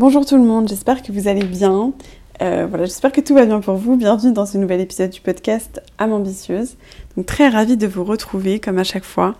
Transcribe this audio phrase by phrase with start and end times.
[0.00, 1.92] Bonjour tout le monde, j'espère que vous allez bien.
[2.40, 3.98] Euh, voilà, j'espère que tout va bien pour vous.
[3.98, 6.76] Bienvenue dans ce nouvel épisode du podcast Âme ambitieuse.
[7.18, 9.34] Donc très ravie de vous retrouver comme à chaque fois.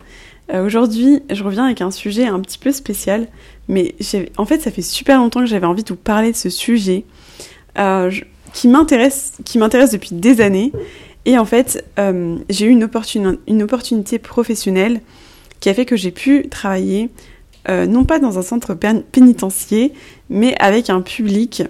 [0.52, 3.28] Euh, aujourd'hui, je reviens avec un sujet un petit peu spécial,
[3.68, 3.94] mais
[4.36, 7.06] en fait, ça fait super longtemps que j'avais envie de vous parler de ce sujet
[7.78, 8.12] euh,
[8.52, 10.72] qui m'intéresse, qui m'intéresse depuis des années.
[11.24, 11.86] Et en fait,
[12.50, 15.00] j'ai eu une, opportunité professionnelle
[15.58, 17.08] qui a fait que j'ai pu travailler
[17.68, 19.90] non pas dans un centre pénitentiaire,
[20.30, 21.62] mais avec un public,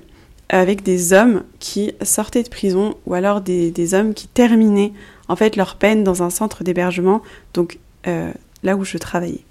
[0.49, 4.93] avec des hommes qui sortaient de prison ou alors des, hommes qui terminaient
[5.29, 7.23] en fait leur peine dans un centre d'hébergement,
[7.55, 9.45] donc euh, là où je travaillais.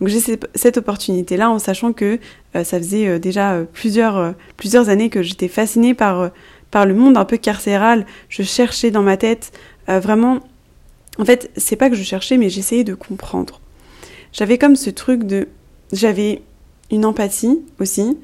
[0.00, 0.20] Donc j'ai
[0.54, 2.18] cette opportunité-là en sachant que
[2.54, 6.30] euh, ça faisait déjà plusieurs, plusieurs années que j'étais fascinée par,
[6.70, 8.06] par le monde un peu carcéral.
[8.28, 9.52] Je cherchais dans ma tête
[9.88, 10.40] vraiment...
[11.18, 13.60] En fait, c'est pas que je cherchais, mais j'essayais de comprendre
[14.36, 15.48] j'avais comme ce truc de...
[15.92, 16.42] J'avais
[16.90, 18.18] une empathie aussi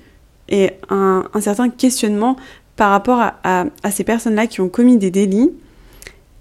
[0.49, 2.37] et un, certain questionnement
[2.77, 5.51] par rapport à, ces personnes-là qui ont commis des délits.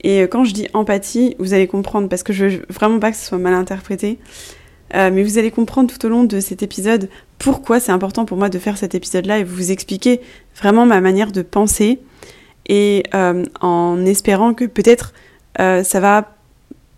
[0.04, 3.18] Et quand je dis empathie, vous allez comprendre, parce que je veux vraiment pas que
[3.18, 4.20] ce soit mal interprété,
[4.96, 8.38] euh, mais vous allez comprendre tout au long de cet épisode pourquoi c'est important pour
[8.38, 10.22] moi de faire cet épisode-là et vous expliquer
[10.58, 12.00] vraiment ma manière de penser
[12.68, 15.14] et euh, en espérant que peut-être
[15.60, 16.36] euh, ça va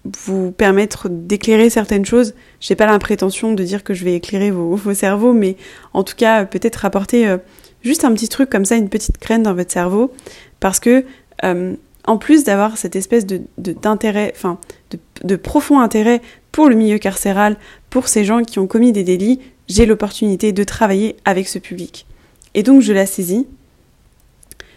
[0.06, 2.34] vous permettre d'éclairer certaines choses.
[2.60, 5.56] J'ai pas l'imprétention de dire que je vais éclairer vos, cerveaux, mais
[5.94, 7.38] en tout cas peut-être apporter euh,
[7.84, 10.12] juste un petit truc comme ça, une petite graine dans votre cerveau,
[10.60, 11.06] parce que
[11.44, 14.60] euh, en plus d'avoir cette espèce de d'intérêt, enfin
[14.92, 17.58] de, de, profond intérêt pour le milieu carcéral,
[17.90, 19.40] pour ces gens qui ont commis des délits,
[19.70, 22.06] j'ai l'opportunité de travailler avec ce public.
[22.54, 23.48] Et donc je la saisis.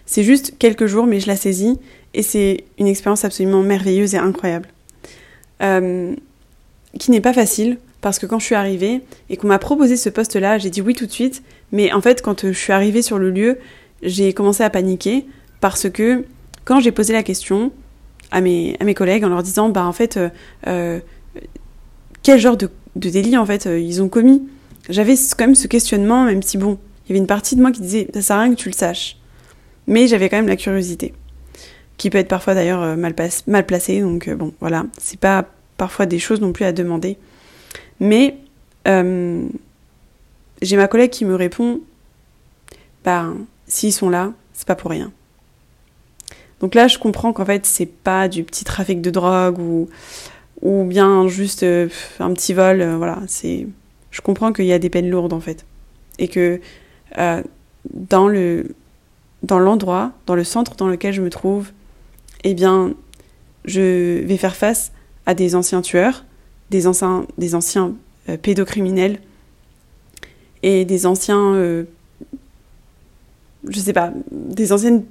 [0.06, 1.80] C'est juste quelques jours, mais je la saisis,
[2.14, 4.68] et c'est une expérience absolument merveilleuse et incroyable.
[5.62, 6.14] Euh,
[6.98, 10.08] qui n'est pas facile parce que quand je suis arrivée et qu'on m'a proposé ce
[10.08, 11.42] poste-là, j'ai dit oui tout de suite.
[11.72, 13.58] Mais en fait, quand je suis arrivée sur le lieu,
[14.02, 15.26] j'ai commencé à paniquer
[15.60, 16.24] parce que
[16.64, 17.72] quand j'ai posé la question
[18.30, 20.28] à mes, collègues en leur disant, bah en fait, euh,
[20.66, 21.00] euh,
[22.22, 24.42] quel genre de, de, délit en fait ils ont commis,
[24.88, 27.72] j'avais quand même ce questionnement, même si bon, il y avait une partie de moi
[27.72, 29.18] qui disait, ça sert à rien que tu le saches.
[29.86, 31.12] Mais j'avais quand même la curiosité
[31.96, 34.00] qui peut être parfois d'ailleurs euh, mal, placé.
[34.00, 35.46] Donc euh, bon, voilà, c'est pas
[35.76, 37.16] parfois des choses non plus à demander.
[38.00, 38.36] Mais
[38.86, 39.46] euh,
[40.62, 41.80] j'ai ma collègue qui me répond,
[43.04, 43.32] bah
[43.66, 45.12] s'ils sont là, c'est pas pour rien.
[46.60, 49.88] Donc là, je comprends qu'en fait, c'est pas du petit trafic de drogue ou,
[50.62, 52.82] ou bien juste un petit vol.
[52.96, 53.66] voilà, c'est.
[54.10, 55.66] Je comprends qu'il y a des peines lourdes en fait,
[56.18, 56.60] et que
[57.92, 58.74] dans le
[59.42, 61.70] dans l'endroit, dans le centre dans lequel je me trouve,
[62.44, 62.94] eh bien,
[63.64, 64.92] je vais faire face
[65.26, 66.24] à des anciens tueurs,
[66.70, 67.94] des anciens, des anciens
[68.28, 69.20] euh, pédocriminels
[70.62, 71.84] et des anciens, euh,
[73.68, 75.04] je sais pas, des anciennes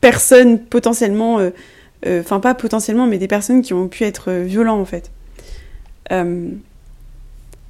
[0.00, 1.50] personnes potentiellement, euh,
[2.20, 5.10] enfin pas potentiellement, mais des personnes qui ont pu être violents en fait.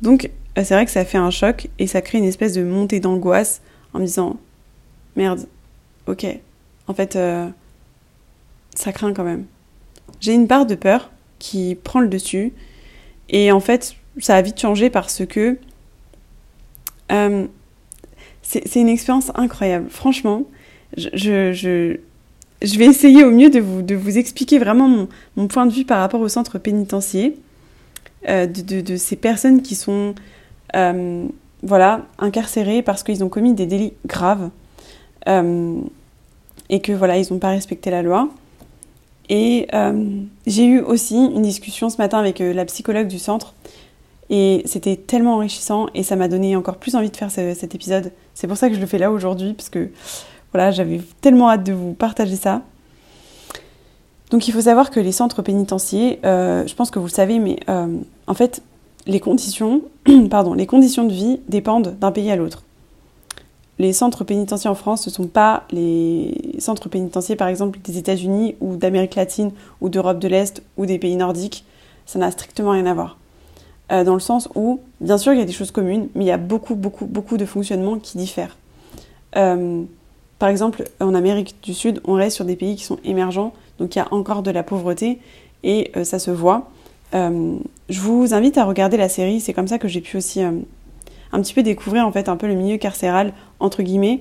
[0.03, 3.01] donc c'est vrai que ça fait un choc et ça crée une espèce de montée
[3.01, 3.63] d'angoisse
[3.95, 4.37] en me disant
[5.17, 5.47] merde,
[6.07, 6.27] ok,
[6.89, 7.19] en fait
[8.79, 9.45] ça craint quand même.
[10.21, 12.53] J'ai une part de peur qui prend le dessus.
[13.29, 15.59] Et en fait, ça a vite changé parce que
[17.11, 17.47] euh,
[18.43, 19.91] c'est une expérience incroyable.
[19.91, 20.45] Franchement,
[20.97, 21.99] je,
[22.63, 26.29] vais essayer au mieux de vous, expliquer vraiment mon, point de vue par rapport au
[26.29, 27.33] centre pénitentiaire,
[28.29, 30.15] euh, de, de, ces personnes qui sont
[30.77, 31.27] euh,
[31.63, 34.51] voilà, incarcérées parce qu'ils ont commis des délits graves
[36.71, 38.31] et que voilà, ils n'ont pas respecté la loi.
[39.29, 43.55] Et euh, j'ai eu aussi une discussion ce matin avec euh, la psychologue du centre.
[44.31, 48.13] Et c'était tellement enrichissant et ça m'a donné encore plus envie de faire cet épisode.
[48.35, 49.89] C'est pour ça que je le fais là aujourd'hui, parce que
[50.53, 52.61] voilà, j'avais tellement hâte de vous partager ça.
[54.31, 57.39] Donc il faut savoir que les centres pénitentiaires, euh, je pense que vous le savez,
[57.39, 58.63] mais en fait,
[59.07, 59.81] les conditions,
[60.31, 62.65] pardon, les conditions de vie dépendent d'un pays à l'autre
[63.79, 68.57] les centres pénitentiaires en France, ne sont pas les centres pénitentiaires, par exemple, des États-Unis
[68.61, 71.65] ou d'Amérique latine ou d'Europe de l'Est ou des pays nordiques.
[72.07, 73.19] Ça n'a strictement rien à voir.
[73.93, 76.27] Euh, dans le sens où, bien sûr, il y a des choses communes, mais il
[76.27, 78.57] y a beaucoup, beaucoup, beaucoup de fonctionnements qui diffèrent.
[79.33, 83.95] par exemple, en Amérique du Sud, on reste sur des pays qui sont émergents, donc
[83.95, 85.21] il y a encore de la pauvreté
[85.63, 86.71] et ça se voit.
[87.13, 90.41] je vous invite à regarder la série, c'est comme ça que j'ai pu aussi
[91.33, 94.21] un petit peu découvrir en fait un peu le milieu carcéral entre guillemets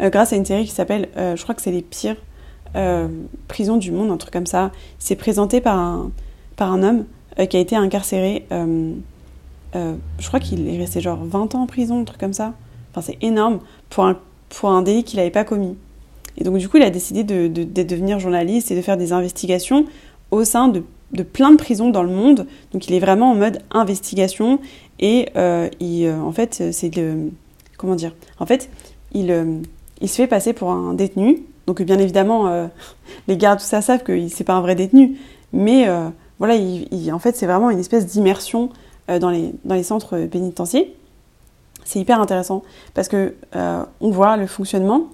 [0.00, 2.16] euh, grâce à une série qui s'appelle, euh, je crois que c'est les pires
[2.74, 3.08] euh,
[3.48, 4.70] prisons du monde, un truc comme ça.
[4.98, 6.10] C'est présenté par un,
[6.56, 7.04] par un homme
[7.50, 12.04] qui a été incarcéré, je crois qu'il est resté genre 20 ans en prison, un
[12.04, 12.54] truc comme ça.
[12.90, 13.60] Enfin, c'est énorme
[13.90, 14.16] pour un,
[14.48, 15.76] pour un délit qu'il n'avait pas commis.
[16.38, 19.12] Et donc, du coup, il a décidé de, de, devenir journaliste et de faire des
[19.12, 19.84] investigations
[20.30, 20.82] au sein de,
[21.12, 22.46] de, plein de prisons dans le monde.
[22.72, 24.60] Donc, il est vraiment en mode investigation.
[24.98, 25.28] Et
[25.80, 26.90] il, en fait, c'est.
[27.76, 28.70] Comment dire En fait,
[29.12, 29.62] il,
[30.00, 31.44] il se fait passer pour un détenu.
[31.66, 32.66] Donc bien évidemment, euh,
[33.28, 35.18] les gardes, tout ça, savent que c'est pas un vrai détenu.
[35.52, 36.08] Mais euh,
[36.38, 38.70] voilà, il, en fait, c'est vraiment une espèce d'immersion
[39.10, 40.86] euh, dans, les, dans les centres pénitentiaires.
[41.84, 42.64] C'est hyper intéressant
[42.94, 45.06] parce que on voit le fonctionnement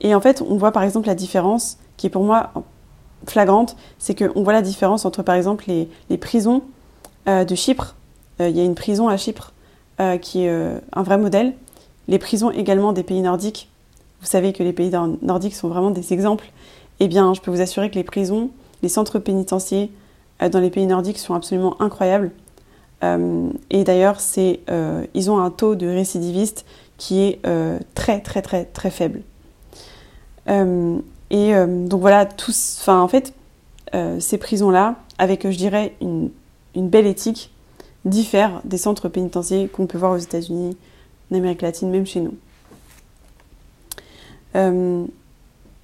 [0.00, 2.50] et en fait, on voit par exemple la différence qui est pour moi
[3.30, 6.62] flagrante, c'est qu'on voit la différence entre par exemple les, prisons
[7.26, 7.94] de Chypre.
[8.40, 9.52] Il y a une prison à Chypre
[10.20, 10.50] qui est
[10.92, 11.54] un vrai modèle.
[12.08, 13.68] Les prisons également des pays nordiques
[14.20, 14.90] vous savez que les pays
[15.22, 16.50] nordiques sont vraiment des exemples,
[17.00, 18.50] eh bien, je peux vous assurer que les prisons,
[18.82, 19.88] les centres pénitentiaires
[20.42, 22.30] euh, dans les pays nordiques sont absolument incroyables.
[23.04, 26.64] Euh, et d'ailleurs, euh, ils ont un taux de récidivistes
[26.96, 27.42] qui est
[27.94, 29.20] très, très, très, très faible.
[31.30, 33.32] Et donc voilà, tous, enfin, en fait,
[34.20, 36.30] ces prisons-là, avec, je dirais, une,
[36.74, 37.50] une belle éthique,
[38.06, 40.76] diffèrent des centres pénitentiaires qu'on peut voir aux États-Unis,
[41.30, 42.34] en Amérique latine, même chez nous.
[44.54, 45.04] Euh,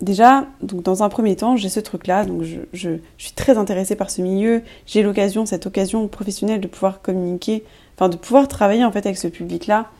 [0.00, 4.10] déjà, donc dans un premier temps, j'ai ce truc-là, donc je, suis très intéressée par
[4.10, 4.62] ce milieu.
[4.86, 7.64] J'ai l'occasion, cette occasion professionnelle de pouvoir communiquer,
[7.96, 9.90] enfin de pouvoir travailler en fait avec ce public-là.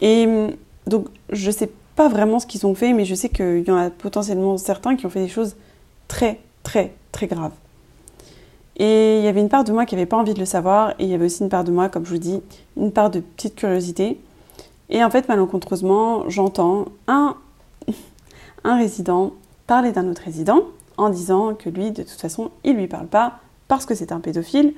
[0.00, 0.28] Et
[0.86, 3.76] donc, je sais pas vraiment ce qu'ils ont fait, mais je sais qu'il y en
[3.76, 5.56] a potentiellement certains qui ont fait des choses
[6.06, 7.50] très, très, très graves.
[8.76, 10.90] Et il y avait une part de moi qui n'avait pas envie de le savoir,
[11.00, 12.40] et il y avait aussi une part de moi, comme je vous dis,
[12.76, 14.16] une part de petite curiosité.
[14.90, 17.34] Et en fait, malencontreusement, j'entends un
[18.62, 19.32] un résident
[19.66, 20.62] parler d'un autre résident
[20.98, 24.20] en disant que lui, de toute façon, il lui parle pas parce que c'est un
[24.20, 24.72] pédophile,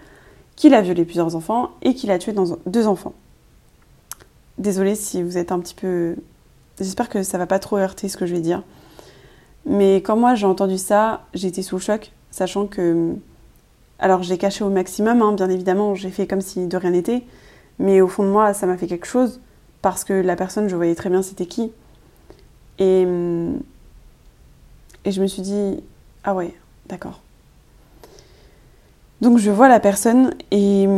[0.56, 2.34] qu'il a violé plusieurs enfants et qu'il a tué
[2.64, 3.12] deux enfants.
[4.56, 6.16] Désolée si vous êtes un petit peu...
[6.81, 8.62] J'espère que ça va pas trop heurter ce que je vais dire.
[9.67, 13.15] Mais quand moi j'ai entendu ça, été sous choc, sachant que...
[13.99, 17.23] Alors j'ai caché au maximum, hein, bien évidemment, j'ai fait comme si de rien n'était,
[17.79, 19.41] mais au fond de moi, ça m'a fait quelque chose,
[19.82, 21.71] parce que la personne, je voyais très bien c'était qui.
[22.79, 23.03] Et,
[25.05, 25.83] et je me suis dit,
[26.25, 26.55] ah ouais,
[26.87, 27.21] d'accord.
[29.21, 30.88] Donc je vois la personne et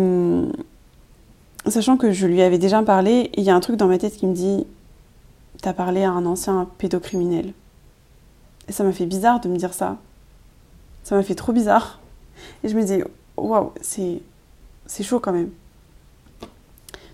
[1.66, 4.16] sachant que je lui avais déjà parlé, il y a un truc dans ma tête
[4.16, 4.64] qui me dit,
[5.62, 7.54] t'as parlé à un ancien pédocriminel.
[8.68, 9.96] Et ça m'a fait bizarre de me dire ça.
[11.04, 12.00] Ça m'a fait trop bizarre.
[12.62, 13.02] Et je me dis,
[13.36, 14.20] waouh, c'est,
[14.86, 15.50] c'est chaud quand même.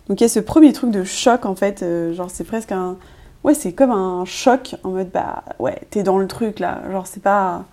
[0.08, 2.72] Donc il y a ce premier truc de choc en fait, euh, genre c'est presque
[2.72, 2.96] un,
[3.44, 6.82] ouais, c'est comme un choc en mode bah ouais, t'es dans le truc là.
[6.90, 7.64] Genre, c'est pas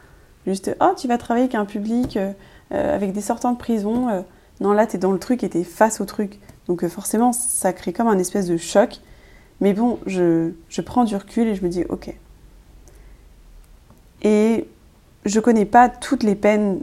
[0.46, 2.32] juste oh, tu vas travailler avec un public, euh,
[2.74, 4.26] euh, avec des sortants de prison.
[4.62, 6.40] Non, là, t'es dans le truc et t'es face au truc.
[6.68, 9.02] Donc, forcément, ça crée comme un espèce de choc.
[9.62, 12.14] Mais bon, je, je prends du recul et je me dis ok.
[14.22, 14.68] Et
[15.26, 16.82] je connais pas toutes les peines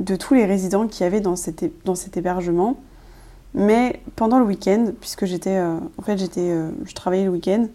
[0.00, 2.76] de tous les résidents qui y avait dans cet, dans cet hébergement.
[3.54, 7.66] Mais pendant le week-end, puisque j'étais, en fait, j'étais, je travaillais le week-end,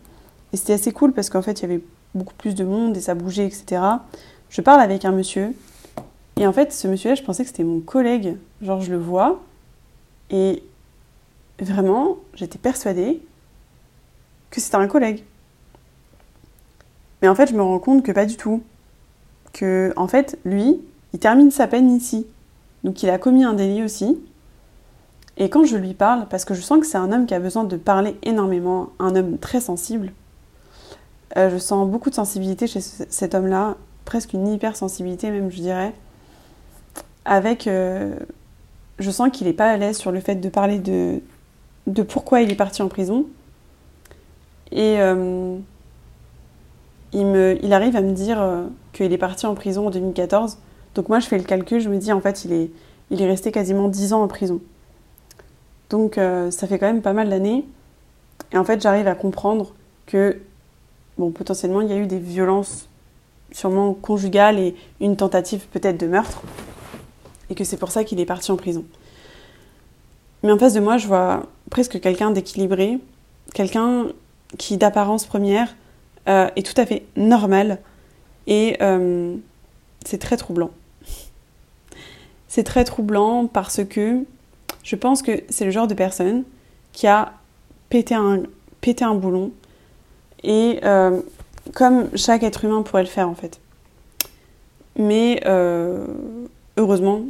[0.53, 1.81] et c'était assez cool parce qu'en fait, il y avait
[2.13, 3.81] beaucoup plus de monde et ça bougeait, etc.
[4.49, 5.53] Je parle avec un monsieur.
[6.37, 8.37] Et en fait, ce monsieur-là, je pensais que c'était mon collègue.
[8.61, 9.41] Genre, je le vois.
[10.29, 10.63] Et
[11.59, 13.21] vraiment, j'étais persuadée
[14.53, 15.24] que c'était un collègue.
[17.22, 18.62] Mais en fait, je me rends compte que pas du tout.
[19.51, 20.79] Que, en fait, lui,
[21.12, 22.27] il termine sa peine ici.
[22.83, 24.19] Donc, il a commis un délit aussi.
[25.38, 27.39] Et quand je lui parle, parce que je sens que c'est un homme qui a
[27.39, 30.13] besoin de parler énormément, un homme très sensible,
[31.36, 35.93] euh, je sens beaucoup de sensibilité chez cet homme-là, presque une hypersensibilité même, je dirais.
[37.25, 37.65] Avec.
[37.65, 38.15] Euh,
[39.00, 41.22] je sens qu'il n'est pas à l'aise sur le fait de parler de,
[41.88, 43.25] de pourquoi il est parti en prison.
[44.73, 45.57] Et euh,
[47.13, 48.43] il, me, il arrive à me dire
[48.91, 50.57] qu'il est parti en prison en 2014.
[50.95, 52.71] Donc moi, je fais le calcul, je me dis en fait, il est,
[53.09, 54.59] il est resté quasiment 10 ans en prison.
[55.89, 57.65] Donc ça fait quand même pas mal d'années.
[58.51, 59.73] Et en fait, j'arrive à comprendre
[60.05, 60.39] que
[61.17, 62.87] bon, potentiellement, il y a eu des violences
[63.51, 66.41] sûrement conjugales et une tentative peut-être de meurtre,
[67.49, 68.83] et que c'est pour ça qu'il est parti en prison.
[70.41, 72.99] Mais en face de moi, je vois presque quelqu'un d'équilibré,
[73.53, 74.07] quelqu'un
[74.57, 75.75] qui d'apparence première
[76.27, 77.79] est tout à fait normal
[78.48, 78.77] et
[80.05, 80.72] c'est très troublant.
[82.48, 84.24] C'est très troublant parce que
[84.83, 86.43] je pense que c'est le genre de personne
[86.91, 87.33] qui a
[87.89, 88.43] pété un,
[88.81, 89.51] pété un boulon
[90.43, 91.22] et euh,
[91.74, 93.60] comme chaque être humain pourrait le faire en fait.
[94.98, 96.05] Mais euh,
[96.77, 97.22] heureusement,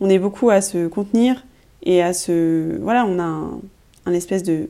[0.00, 1.44] on est beaucoup à se contenir
[1.82, 2.76] et à se...
[2.80, 3.50] Voilà, on a
[4.06, 4.68] un, espèce de,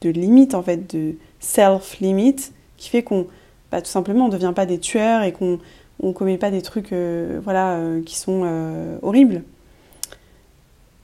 [0.00, 3.26] de limite en fait, de self-limit qui fait qu'on,
[3.70, 5.58] bah, tout simplement, on ne devient pas des tueurs et qu'on
[6.00, 9.42] on commet pas des trucs euh, voilà, euh, qui sont euh, horribles.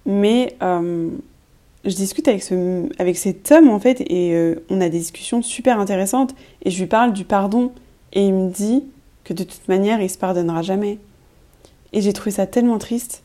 [0.07, 5.41] Mais je discute avec, ce, avec cet homme en fait et on a des discussions
[5.41, 7.73] super intéressantes et je lui parle du pardon
[8.13, 8.85] et il me dit
[9.25, 10.99] que de toute manière il se pardonnera jamais.
[11.95, 13.23] Et j'ai trouvé ça tellement triste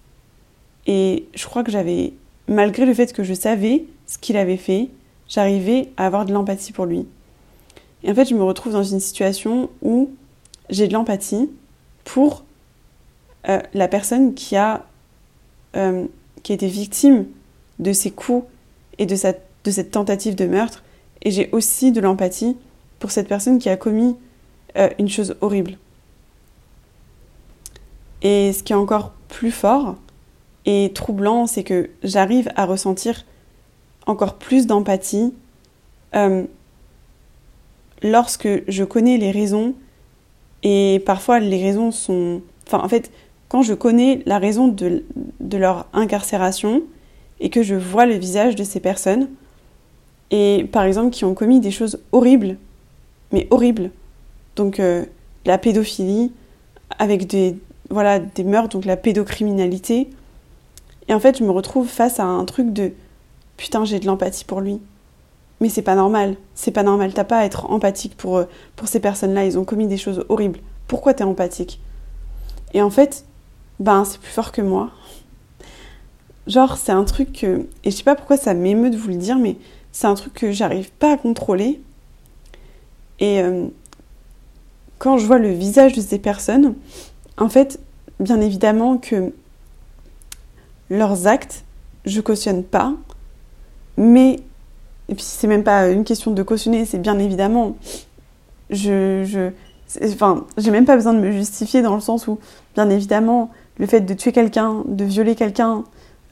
[0.87, 2.13] et je crois que j'avais,
[2.47, 4.87] malgré le fait que je savais ce qu'il avait fait,
[5.29, 7.07] j'arrivais à avoir de l'empathie pour lui.
[8.03, 10.09] Et en fait je me retrouve dans une situation où
[10.69, 11.49] j'ai de l'empathie
[12.03, 12.43] pour
[13.47, 14.85] euh, la personne qui a,
[15.75, 16.05] euh,
[16.43, 17.25] qui été victime
[17.79, 18.45] de ces coups
[18.97, 19.15] et de,
[19.63, 20.83] de cette tentative de meurtre.
[21.21, 22.57] Et j'ai aussi de l'empathie
[22.99, 24.15] pour cette personne qui a commis
[24.77, 25.77] euh, une chose horrible.
[28.21, 29.95] Et ce qui est encore plus fort
[30.65, 33.25] et troublant, c'est que j'arrive à ressentir
[34.09, 35.33] encore plus d'empathie
[38.01, 39.75] lorsque je connais les raisons
[40.63, 42.41] et parfois, les raisons sont.
[42.67, 43.11] Enfin, en fait,
[43.47, 45.03] quand je connais la raison de,
[45.39, 46.83] de leur incarcération
[47.39, 49.29] et que je vois le visage de ces personnes,
[50.31, 52.57] et par exemple, qui ont commis des choses horribles,
[53.31, 53.91] mais horribles.
[54.55, 55.05] Donc, euh,
[55.45, 56.31] la pédophilie,
[56.99, 57.55] avec des,
[57.89, 60.09] voilà, des meurtres, donc la pédocriminalité.
[61.07, 62.91] Et en fait, je me retrouve face à un truc de
[63.59, 64.81] putain, j'ai de l'empathie pour lui
[65.59, 66.37] mais c'est pas normal.
[66.55, 67.13] C'est pas normal.
[67.13, 69.45] T'as pas à être empathique pour, euh, pour ces personnes-là.
[69.45, 70.59] Ils ont commis des choses horribles.
[70.87, 71.81] Pourquoi t'es empathique?
[72.73, 73.25] Et en fait,
[73.79, 74.91] ben, c'est plus fort que moi.
[76.47, 77.67] Genre, c'est un truc que.
[77.83, 79.57] Et je sais pas pourquoi ça m'émeut de vous le dire, mais
[79.91, 81.81] c'est un truc que j'arrive pas à contrôler.
[83.19, 83.67] Et euh,
[84.97, 86.75] quand je vois le visage de ces personnes,
[87.37, 87.79] en fait,
[88.19, 89.33] bien évidemment que
[90.89, 91.65] leurs actes,
[92.05, 92.93] je cautionne pas,
[93.99, 94.39] mais
[95.09, 97.75] et puis c'est même pas une question de cautionner, c'est bien évidemment.
[98.69, 99.51] Je, je,
[100.05, 102.37] enfin, j'ai même pas besoin de me justifier dans le sens où,
[102.75, 105.83] bien évidemment, le fait de tuer quelqu'un, de violer quelqu'un,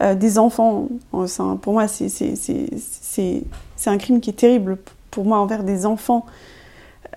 [0.04, 3.44] euh, des enfants, euh, pour moi, c'est
[3.88, 4.78] un crime qui est terrible
[5.10, 6.28] pour moi envers des enfants.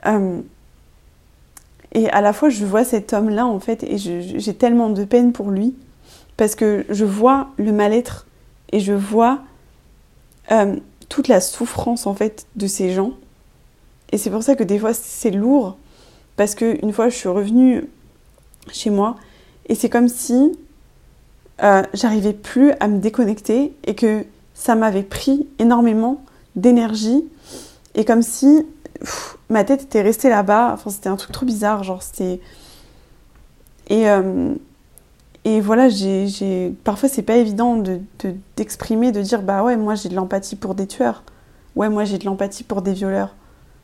[0.06, 0.40] Euh,
[1.92, 5.32] et à la fois, je vois cet homme-là, en fait, et j'ai tellement de peine
[5.32, 5.74] pour lui,
[6.38, 8.26] parce que je vois le mal-être,
[8.72, 9.40] et je vois
[11.08, 13.12] toute la souffrance en fait de ces gens.
[14.12, 15.76] Et c'est pour ça que des fois c'est lourd
[16.36, 17.88] parce que une fois je suis revenue
[18.72, 19.16] chez moi
[19.66, 20.58] et c'est comme si
[21.62, 26.24] euh, j'arrivais plus à me déconnecter et que ça m'avait pris énormément
[26.56, 27.24] d'énergie
[27.94, 28.66] et comme si
[29.48, 30.70] ma tête était restée là-bas.
[30.74, 32.40] Enfin c'était un truc trop bizarre, genre c'était
[33.88, 34.54] et euh,
[35.44, 38.00] et voilà, j'ai, parfois c'est pas évident de,
[38.56, 41.22] d'exprimer, de, dire bah ouais, moi j'ai de l'empathie pour des tueurs.
[41.76, 43.34] Ouais, moi j'ai de l'empathie pour des violeurs.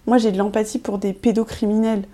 [0.07, 2.05] Moi j'ai de l'empathie pour des pédocriminels.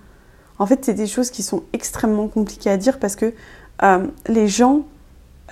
[0.58, 3.34] En fait, c'est des choses qui sont extrêmement compliquées à dire parce que
[3.82, 4.82] euh, les gens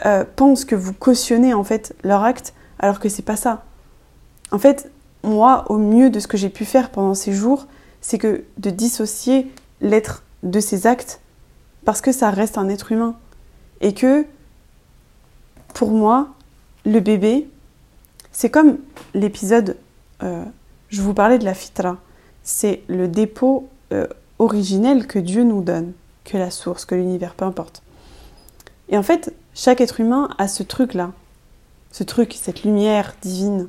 [0.07, 3.65] euh, pensent que vous cautionnez en fait leur acte alors que c'est pas ça.
[4.53, 4.91] En fait,
[5.25, 7.67] moi, au mieux de ce que j'ai pu faire pendant ces jours,
[8.01, 11.21] c'est que de dissocier l'être de ses actes
[11.85, 13.17] parce que ça reste un être humain.
[13.81, 14.27] Et que,
[15.75, 16.29] pour moi,
[16.85, 17.49] le bébé,
[18.33, 18.79] c'est comme
[19.15, 19.77] l'épisode,
[20.23, 20.45] euh,
[20.89, 21.97] je vous parlais de la fitra,
[22.43, 24.07] c'est le dépôt euh,
[24.39, 25.93] originel que Dieu nous donne,
[26.25, 27.83] que la source, que l'univers, peu importe.
[28.89, 31.13] Et en fait, chaque être humain a ce truc-là,
[31.93, 33.69] ce truc, cette lumière divine.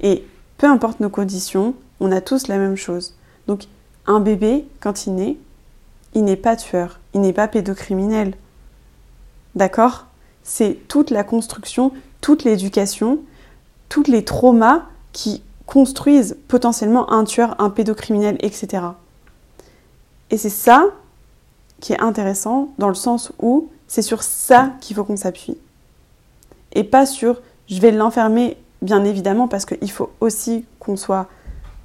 [0.00, 0.24] Et
[0.58, 3.14] peu importe nos conditions, on a tous la même chose.
[3.46, 3.64] Donc,
[4.06, 5.36] un bébé, quand il naît,
[6.14, 8.34] il n'est pas tueur, il n'est pas pédocriminel,
[9.60, 10.06] D'accord?
[10.42, 13.18] C'est toute la construction, toute l'éducation,
[13.90, 18.84] tous les traumas qui construisent potentiellement un tueur, un pédocriminel, etc.
[20.30, 20.86] Et c'est ça
[21.78, 25.58] qui est intéressant dans le sens où c'est sur ça qu'il faut qu'on s'appuie.
[26.72, 31.28] Et pas sur je vais l'enfermer, bien évidemment, parce qu'il faut aussi qu'on soit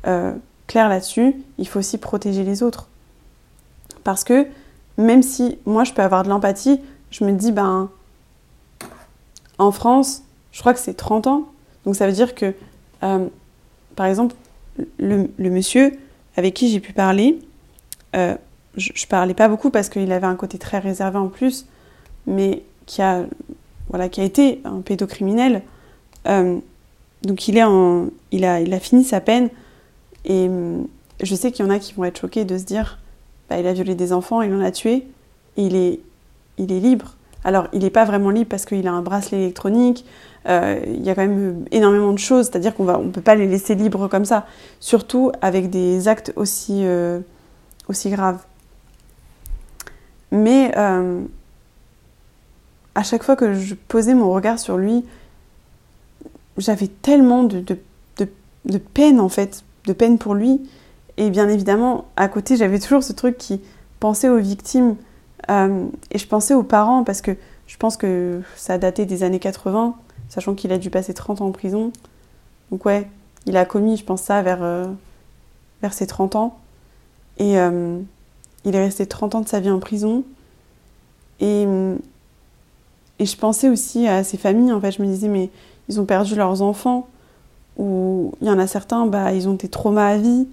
[0.07, 0.31] euh,
[0.67, 2.87] clair là-dessus, il faut aussi protéger les autres.
[4.05, 4.47] Parce que
[4.97, 6.79] même si moi je peux avoir de l'empathie
[7.17, 7.89] je me dis, ben,
[9.57, 11.45] en France, je crois que c'est 30 ans.
[11.85, 12.53] Donc ça veut dire que,
[13.03, 13.27] euh,
[13.95, 14.35] par exemple,
[14.97, 15.97] le, monsieur
[16.35, 17.39] avec qui j'ai pu parler,
[18.17, 18.35] euh,
[18.75, 21.65] je, je, parlais pas beaucoup parce qu'il avait un côté très réservé en plus,
[22.27, 23.23] mais qui a,
[23.87, 25.61] voilà, qui a été un pédocriminel.
[26.27, 26.57] Euh,
[27.23, 27.63] donc il, est
[28.31, 29.49] il, a, il a fini sa peine
[30.25, 30.49] et
[31.23, 32.99] je sais qu'il y en a qui vont être choqués de se dire
[33.49, 35.07] bah, il a violé des enfants, il en a tué,
[35.55, 35.99] il est,
[36.57, 37.15] il est libre.
[37.43, 40.05] Alors, il n'est pas vraiment libre parce qu'il a un bracelet électronique,
[40.47, 43.47] euh, il y a quand même énormément de choses, c'est-à-dire qu'on ne peut pas les
[43.47, 44.45] laisser libres comme ça,
[44.79, 47.19] surtout avec des actes aussi, euh,
[48.05, 48.43] graves.
[50.31, 51.21] Mais euh,
[52.93, 55.05] à chaque fois que je posais mon regard sur lui,
[56.57, 57.63] j'avais tellement de,
[58.93, 60.61] peine en fait, de peine pour lui.
[61.17, 63.61] Et bien évidemment, à côté, j'avais toujours ce truc qui
[63.99, 64.95] pensait aux victimes
[65.49, 67.35] euh, et je pensais aux parents parce que
[67.67, 69.95] je pense que ça daté des années 80,
[70.29, 71.91] sachant qu'il a dû passer 30 ans en prison.
[72.71, 73.07] Donc ouais,
[73.45, 74.85] il a commis, je pense ça, vers, euh,
[75.81, 76.57] vers ses 30 ans.
[77.37, 77.99] Et euh,
[78.63, 80.23] il est resté 30 ans de sa vie en prison.
[81.39, 81.65] Et,
[83.19, 84.91] et je pensais aussi à ses familles, en fait.
[84.91, 85.49] Je me disais, mais
[85.89, 87.07] ils ont perdu leurs enfants.
[87.77, 90.47] Ou il y en a certains, bah, ils ont des traumas à vie.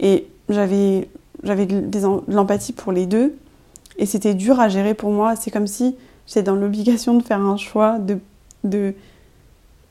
[0.00, 1.08] Et j'avais,
[1.44, 3.36] j'avais de l'empathie pour les deux.
[3.98, 5.36] Et c'était dur à gérer pour moi.
[5.36, 7.98] C'est comme si j'étais dans l'obligation de faire un choix.
[7.98, 8.18] De,
[8.64, 8.94] de...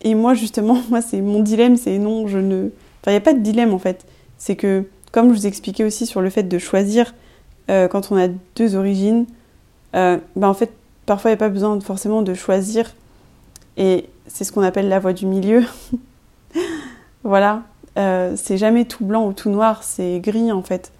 [0.01, 2.69] Et moi, justement, moi, c'est mon dilemme, c'est non, je ne.
[3.01, 4.05] Enfin, il n'y a pas de dilemme en fait.
[4.37, 7.13] C'est que, comme je vous expliquais aussi sur le fait de choisir
[7.69, 9.25] euh, quand on a deux origines,
[9.95, 10.71] euh, ben en fait,
[11.05, 12.93] parfois, il n'y a pas besoin forcément de choisir.
[13.77, 15.63] Et c'est ce qu'on appelle la voie du milieu.
[17.23, 17.63] voilà.
[17.97, 20.91] Euh, c'est jamais tout blanc ou tout noir, c'est gris en fait.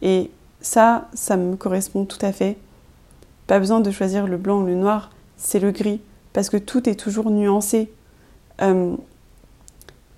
[0.00, 0.30] Et
[0.66, 2.56] ça, ça me correspond tout à fait.
[3.46, 6.00] Pas besoin de choisir le blanc ou le noir, c'est le gris,
[6.32, 7.88] parce que tout est toujours nuancé.
[8.60, 8.96] Euh,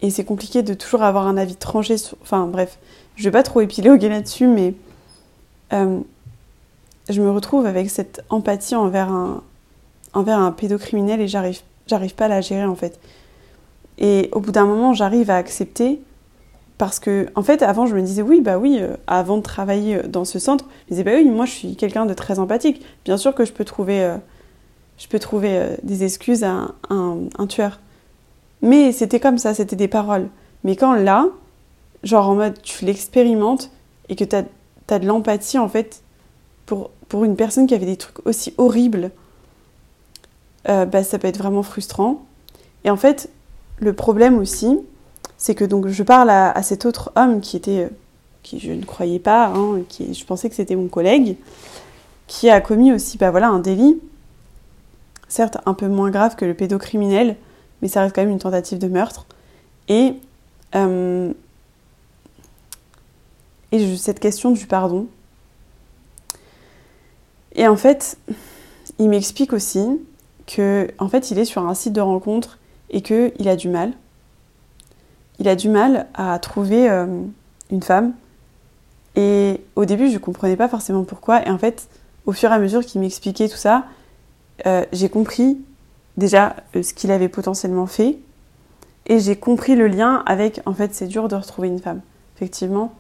[0.01, 1.97] et c'est compliqué de toujours avoir un avis tranché.
[2.23, 2.79] Enfin bref,
[3.17, 4.73] je vais pas trop épiloguer là-dessus, mais
[5.75, 6.01] euh,
[7.11, 9.43] je me retrouve avec cette empathie envers un,
[10.15, 12.99] envers un pédocriminel et j'arrive, j'arrive pas à la gérer en fait.
[13.99, 16.01] Et au bout d'un moment, j'arrive à accepter
[16.79, 19.97] parce que, en fait, avant, je me disais, oui, bah oui, euh, avant de travailler
[19.97, 22.39] euh, dans ce centre, je me disais, bah oui, moi, je suis quelqu'un de très
[22.39, 22.83] empathique.
[23.05, 24.17] Bien sûr que je peux trouver, euh,
[24.97, 27.81] je peux trouver des excuses à un, tueur.
[28.63, 30.29] Mais c'était comme ça, c'était des paroles.
[30.63, 31.27] Mais quand là,
[32.05, 33.73] genre en mode, tu l'expérimentes
[34.09, 36.03] et que tu as, de l'empathie, en fait,
[36.65, 39.11] pour, pour une personne qui avait des trucs aussi horribles,
[40.65, 42.27] bah, ça peut être vraiment frustrant.
[42.85, 43.31] Et en fait,
[43.79, 44.79] le problème aussi,
[45.39, 47.89] c'est que donc je parle à, cet autre homme qui était, euh,
[48.43, 51.37] qui je ne croyais pas, hein, qui je pensais que c'était mon collègue,
[52.27, 53.99] qui a commis aussi, bah voilà, un délit,
[55.29, 57.37] certes un peu moins grave que le pédocriminel,
[57.81, 59.27] mais ça reste quand même une tentative de meurtre.
[59.89, 60.15] Et
[60.75, 61.33] euh,
[63.71, 65.07] et cette question du pardon.
[67.55, 68.19] Et en fait,
[68.99, 70.01] il m'explique aussi
[70.47, 72.59] que en fait, il est sur un site de rencontre
[72.91, 73.93] et qu'il a du mal
[75.39, 77.07] il a du mal à trouver euh,
[77.71, 78.13] une femme.
[79.17, 81.47] Et au début, je ne comprenais pas forcément pourquoi.
[81.47, 81.89] Et en fait,
[82.27, 83.85] au fur et à mesure qu'il m'expliquait tout ça,
[84.67, 85.59] euh, j'ai compris
[86.17, 88.19] déjà euh, ce qu'il avait potentiellement fait.
[89.07, 92.01] Et j'ai compris le lien avec, en fait, c'est dur de retrouver une femme,
[92.37, 92.93] effectivement.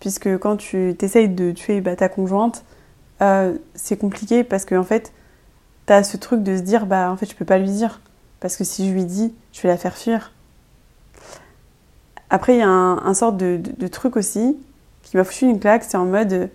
[0.00, 2.64] Puisque quand tu t'essayes de tuer bah, ta conjointe,
[3.74, 5.12] c'est compliqué parce qu'en en fait,
[5.86, 8.00] tu as ce truc de se dire, bah en fait, je peux pas lui dire.
[8.40, 10.33] Parce que si je lui dis, je vais la faire fuir.
[12.34, 14.56] Après, il y a un, sort de, truc aussi
[15.04, 15.84] qui m'a foutu une claque.
[15.84, 16.32] C'est en mode.
[16.32, 16.46] Euh,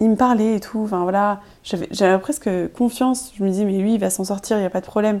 [0.00, 0.80] il me parlait et tout.
[0.82, 1.40] Enfin voilà.
[1.62, 3.32] J'avais presque confiance.
[3.38, 5.20] Je me disais, mais lui, il va s'en sortir, il n'y a pas de problème.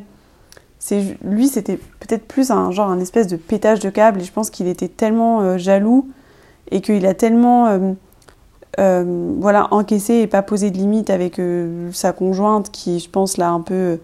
[1.22, 4.22] Lui, c'était peut-être plus un genre, un espèce de pétage de câble.
[4.22, 6.08] Et je pense qu'il était tellement euh, jaloux
[6.72, 7.94] et qu'il a tellement.
[8.80, 11.40] Euh, voilà, encaissé et pas posé de limite avec
[11.92, 14.00] sa conjointe qui, je pense, l'a un peu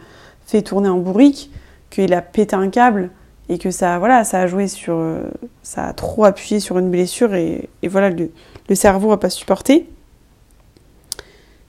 [0.47, 1.51] fait tourner en bourrique,
[1.91, 3.11] qu'il a pété un câble
[3.48, 5.22] et que ça, voilà, ça a joué sur, euh,
[5.62, 8.31] ça a trop appuyé sur une blessure et, voilà, le,
[8.74, 9.88] cerveau n'a pas supporté.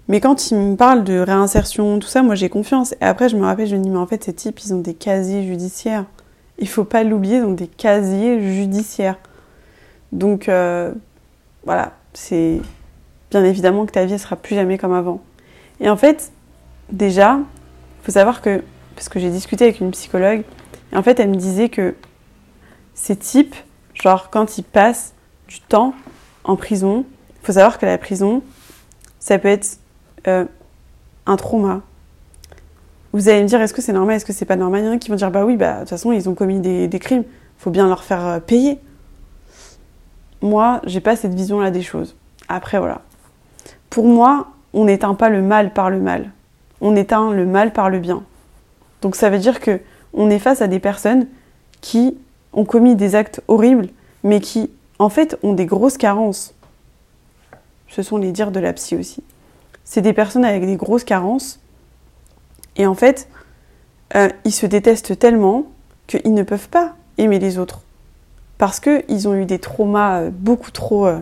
[0.07, 2.93] Mais quand il me parle de réinsertion, tout ça, moi j'ai confiance.
[3.01, 4.79] Et après, je me rappelle, je me dis, mais en fait, ces types, ils ont
[4.79, 6.05] des casiers judiciaires.
[6.59, 9.17] Il faut pas l'oublier, ils ont des casiers judiciaires.
[10.11, 10.93] Donc, euh,
[11.65, 12.61] voilà, c'est
[13.31, 15.21] bien évidemment que ta vie ne sera plus jamais comme avant.
[15.79, 16.31] Et en fait,
[16.91, 18.61] déjà, il faut savoir que,
[18.95, 20.43] parce que j'ai discuté avec une psychologue,
[20.95, 21.95] en fait, elle me disait que
[22.93, 23.55] ces types,
[23.93, 25.13] genre quand ils passent
[25.47, 25.93] du temps
[26.43, 27.05] en prison,
[27.41, 28.43] il faut savoir que la prison,
[29.19, 29.79] ça peut être
[30.27, 30.45] euh,
[31.25, 31.81] un trauma.
[33.11, 34.81] Vous allez me dire, est-ce que c'est normal, est-ce que c'est pas normal?
[34.81, 36.33] Il y en a qui vont dire, bah oui, bah de toute façon, ils ont
[36.33, 38.79] commis des, crimes, il faut bien leur faire euh, payer.
[40.41, 42.15] moi, j'ai pas cette vision-là des choses.
[42.47, 43.01] Après, voilà.
[43.89, 46.31] Pour moi, on n'éteint pas le mal par le mal.
[46.81, 48.23] On éteint le mal par le bien.
[49.01, 49.79] Donc ça veut dire que
[50.13, 51.27] on est face à des personnes
[51.81, 52.17] qui
[52.53, 53.89] ont commis des actes horribles,
[54.23, 56.53] mais qui, en fait, ont des grosses carences.
[57.87, 59.23] Ce sont les dires de la psy aussi.
[59.83, 61.59] C'est des personnes avec des grosses carences.
[62.75, 63.27] Et en fait,
[64.15, 65.65] euh, ils se détestent tellement
[66.07, 67.81] qu'ils ne peuvent pas aimer les autres.
[68.57, 71.07] Parce qu'ils ont eu des traumas euh, beaucoup trop.
[71.07, 71.19] Euh,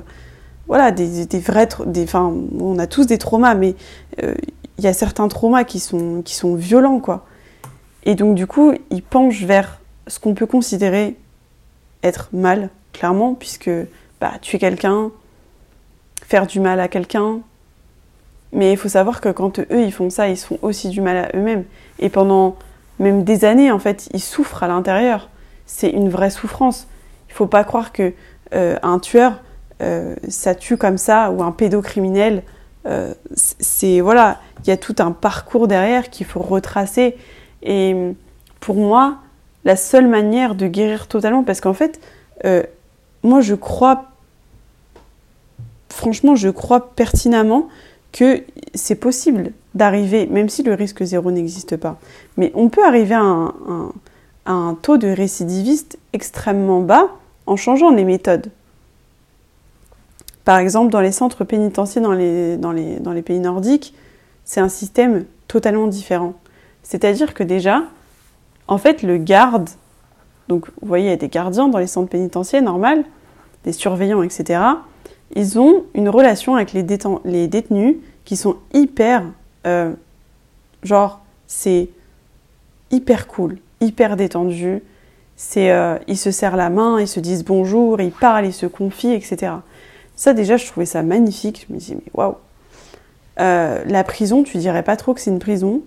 [0.68, 1.68] voilà, des, vrais.
[1.86, 3.76] Des, enfin, on a tous des traumas, mais
[4.78, 7.26] il y a certains traumas qui sont, qui sont violents, quoi.
[8.04, 11.16] Et donc, du coup, ils penchent vers ce qu'on peut considérer
[12.04, 13.70] être mal, clairement, puisque
[14.20, 15.12] bah, tuer quelqu'un,
[16.26, 17.40] faire du mal à quelqu'un.
[18.54, 21.02] Mais il faut savoir que quand eux, ils font ça, ils se font aussi du
[21.02, 21.64] mal à eux-mêmes.
[22.00, 22.58] Et pendant
[23.00, 25.30] même des années, en fait, ils souffrent à l'intérieur.
[25.66, 26.88] C'est une vraie souffrance.
[27.30, 28.14] Il faut pas croire que
[28.54, 29.40] euh, un tueur,
[29.82, 32.44] euh, ça tue comme ça, ou un pédocriminel.
[32.86, 37.16] Euh, c'est voilà, il y a tout un parcours derrière qu'il faut retracer.
[37.64, 37.96] Et
[38.60, 39.18] pour moi,
[39.64, 42.00] la seule manière de guérir totalement, parce qu'en fait,
[42.46, 42.64] euh,
[43.24, 44.06] moi je crois,
[45.90, 47.68] franchement, je crois pertinemment
[48.12, 48.44] que
[48.74, 51.98] c'est possible d'arriver, même si le risque zéro n'existe pas,
[52.38, 53.52] mais on peut arriver à
[54.46, 57.10] un, taux de récidiviste extrêmement bas
[57.46, 58.48] en changeant les méthodes.
[60.44, 63.94] Par exemple, dans les centres pénitentiaires dans les pays nordiques,
[64.44, 66.34] c'est un système totalement différent.
[66.84, 67.84] C'est-à-dire que déjà,
[68.68, 69.70] en fait, le garde,
[70.48, 73.04] donc vous voyez, il y a des gardiens dans les centres pénitentiaires, normal,
[73.64, 74.60] des surveillants, etc.
[75.36, 79.24] Ils ont une relation avec les, détenus qui sont hyper,
[79.66, 79.94] euh,
[80.84, 81.90] genre, c'est
[82.92, 84.82] hyper cool, hyper détendu.
[85.58, 89.14] Euh, ils se serrent la main, ils se disent bonjour, ils parlent, ils se confient,
[89.14, 89.54] etc.
[90.16, 91.66] Ça déjà, je trouvais ça magnifique.
[91.68, 92.36] Je me dis mais waouh.
[93.40, 95.82] Euh, la prison, tu dirais pas trop que c'est une prison?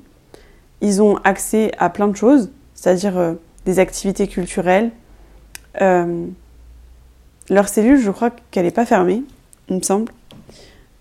[0.84, 2.50] Ils ont accès à plein de choses
[2.84, 4.90] c'est-à-dire euh, des activités culturelles.
[5.80, 6.26] Euh,
[7.48, 9.22] leur cellule, je crois qu'elle n'est pas fermée,
[9.70, 10.12] il me semble.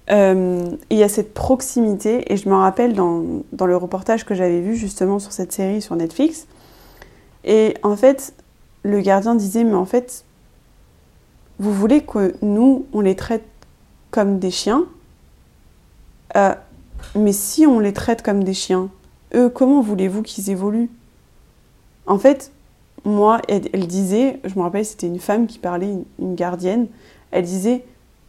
[0.09, 4.33] Euh, il y a cette proximité, et je me rappelle dans, dans le reportage que
[4.33, 6.47] j'avais vu justement sur cette série sur Netflix.
[7.43, 8.33] Et en fait,
[8.83, 10.23] le gardien disait, mais en fait,
[11.59, 13.45] vous voulez que nous, on les traite
[14.11, 14.85] comme des chiens?
[17.15, 18.89] Mais si on les traite comme des chiens,
[19.53, 20.89] comment voulez-vous qu'ils évoluent?
[22.05, 22.51] En fait,
[23.05, 26.87] moi, elle, disait, je me rappelle, c'était une femme qui parlait, une, gardienne,
[27.31, 27.85] elle disait,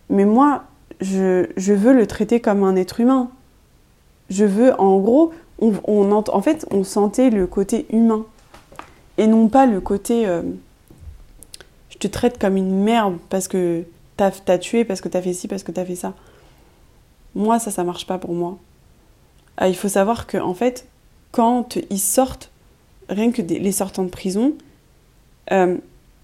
[0.09, 0.65] mais moi,
[1.01, 3.31] je, veux le traiter comme un être humain.
[4.31, 8.25] Je veux, en gros, on, en fait, on sentait le côté humain
[9.17, 10.43] et non pas le côté euh,
[11.95, 13.85] je te traite comme une merde parce que
[14.17, 16.15] t'as as tué, parce que t'as fait ci, parce que t'as fait ça.
[17.35, 18.59] Moi, ça, ça marche pas pour moi.
[19.57, 20.87] Ah, il faut savoir que, en fait,
[21.35, 22.53] quand ils sortent
[23.09, 24.53] rien que les sortants de prison,
[25.51, 25.77] euh,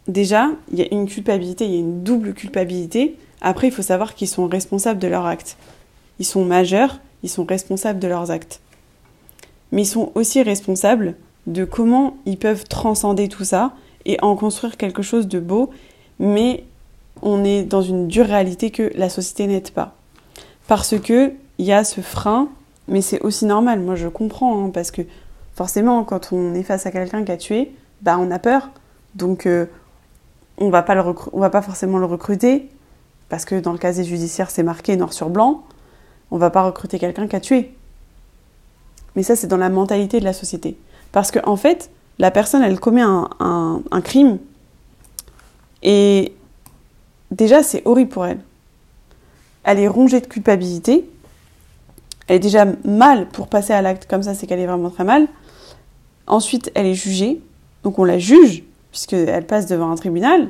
[0.06, 3.16] déjà, il y a une culpabilité, il y a une double culpabilité.
[3.40, 5.56] Après, il faut savoir qu'ils sont responsables de leurs actes.
[6.20, 8.60] Ils sont majeurs, ils sont responsables de leurs actes.
[9.72, 11.16] Mais ils sont aussi responsables
[11.48, 13.72] de comment ils peuvent transcender tout ça
[14.04, 15.70] et en construire quelque chose de beau,
[16.20, 16.62] mais
[17.20, 19.96] on est dans une dure réalité que la société n'aide pas.
[20.68, 22.48] Parce que il y a ce frein,
[22.88, 25.02] mais c'est aussi normal, moi je comprends, hein, parce que
[25.54, 28.70] forcément, quand on est face à quelqu'un qui a tué, bah, on a peur.
[29.14, 29.66] Donc, euh,
[30.58, 32.68] on va pas va pas forcément le recruter
[33.28, 35.64] parce que dans le casier judiciaire, c'est marqué noir sur blanc.
[36.30, 37.74] On va pas recruter quelqu'un qui a tué.
[39.16, 40.76] Mais ça, c'est dans la mentalité de la société.
[41.12, 44.38] Parce qu'en en fait, la personne, elle commet un crime
[45.82, 46.34] et
[47.30, 48.40] déjà, c'est horrible pour elle.
[49.64, 51.08] Elle est rongée de culpabilité.
[52.30, 55.02] Elle est déjà mal pour passer à l'acte comme ça, c'est qu'elle est vraiment très
[55.02, 55.26] mal.
[56.28, 57.40] Ensuite, elle est jugée.
[57.82, 58.62] Donc on la juge,
[58.92, 60.48] puisqu'elle passe devant un tribunal.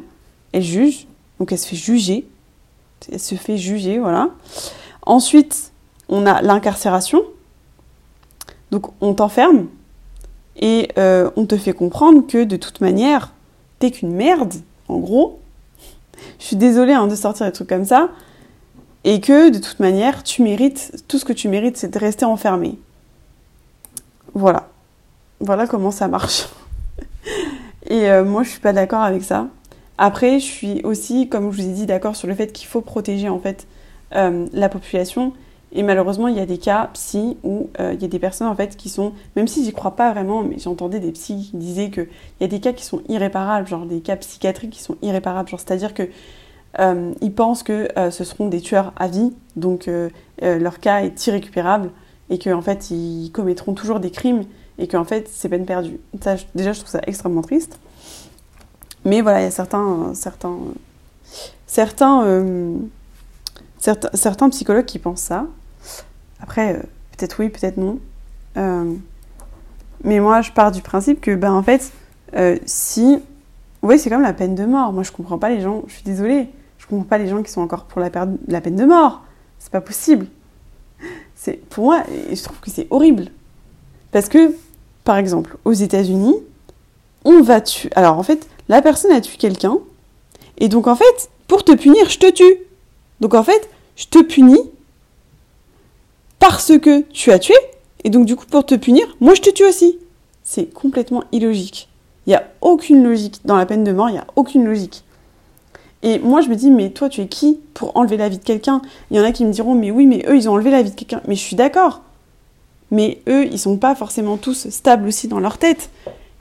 [0.53, 1.07] Elle juge.
[1.39, 2.29] Donc elle se fait juger.
[3.11, 4.29] Elle se fait juger, voilà.
[5.07, 5.73] Ensuite,
[6.11, 7.23] on a l'incarcération.
[8.71, 9.69] Donc on t'enferme
[10.57, 13.33] et euh, on te fait comprendre que de toute manière,
[13.79, 14.53] t'es qu'une merde,
[14.89, 15.41] en gros.
[16.41, 18.11] Je suis désolée hein, de sortir des trucs comme ça.
[19.05, 22.25] Et que de toute manière, tu mérites, tout ce que tu mérites, c'est de rester
[22.25, 22.79] enfermé.
[24.35, 24.69] Voilà.
[25.41, 26.49] Voilà comment ça marche.
[27.89, 29.49] Et euh, moi, je suis pas d'accord avec ça.
[29.97, 32.81] Après, je suis aussi, comme je vous ai dit, d'accord sur le fait qu'il faut
[32.81, 33.67] protéger en fait
[34.15, 35.33] euh, la population.
[35.73, 38.49] Et malheureusement, il y a des cas psy où euh, il y a des personnes
[38.49, 41.57] en fait qui sont, même si j'y crois pas vraiment, mais j'entendais des psys qui
[41.57, 42.09] disaient qu'il
[42.41, 45.49] y a des cas qui sont irréparables, genre des cas psychiatriques qui sont irréparables.
[45.49, 46.09] Genre, c'est-à-dire que
[46.79, 49.91] euh, ils pensent que euh, ce seront des tueurs à vie, donc
[50.41, 51.91] leur cas est irrécupérable
[52.31, 54.45] et qu'en en fait ils commettront toujours des crimes
[54.79, 55.99] et qu'en fait c'est peine perdue.
[56.55, 57.79] Déjà, je trouve ça extrêmement triste.
[59.05, 60.59] Mais voilà, il y a certains, certains,
[61.67, 62.45] certains,
[63.79, 65.47] certains, certains psychologues qui pensent ça.
[66.41, 66.75] Après,
[67.17, 67.99] peut-être oui, peut-être non.
[70.05, 71.93] mais moi, je pars du principe que, ben, en fait,
[72.67, 73.21] si
[73.83, 74.93] oui, c'est comme la peine de mort.
[74.93, 75.83] Moi, je comprends pas les gens.
[75.87, 76.49] Je suis désolée.
[77.09, 78.11] Pas les gens qui sont encore pour la,
[78.49, 79.23] la peine de mort.
[79.59, 80.27] C'est pas possible.
[81.35, 83.29] C'est pour moi, je trouve que c'est horrible.
[84.13, 84.55] Parce que,
[85.05, 86.35] par exemple, aux États-Unis,
[87.25, 87.91] on va tuer.
[87.95, 89.79] Alors, en fait, la personne a tué quelqu'un.
[90.59, 92.59] Et donc, en fait, pour te punir, je te tue.
[93.21, 94.71] Donc, en fait, je te punis
[96.39, 97.55] parce que tu as tué.
[98.05, 99.99] Et donc, du coup, pour te punir, moi, je te tue aussi.
[100.43, 101.89] C'est complètement illogique.
[102.27, 103.41] Il n'y a aucune logique.
[103.45, 105.05] Dans la peine de mort, il n'y a aucune logique.
[106.03, 108.45] Et moi, je me dis, mais toi, tu es qui pour enlever la vie de
[108.45, 108.81] quelqu'un?
[109.11, 110.83] Il y en a qui me diront, mais oui, mais eux, ils ont enlevé la
[110.83, 111.21] vie de quelqu'un.
[111.29, 112.01] Mais je suis d'accord.
[112.91, 115.91] Mais eux, ils sont pas forcément tous stables aussi dans leur tête.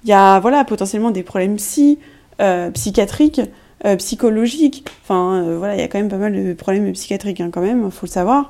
[0.04, 2.00] Il y a, voilà, potentiellement des problèmes psy,
[2.40, 3.42] euh, psychiatriques,
[3.86, 4.86] euh, psychologiques.
[5.04, 7.62] Enfin, euh, voilà, il y a quand même pas mal de problèmes psychiatriques, hein, quand
[7.62, 8.50] même, faut le savoir.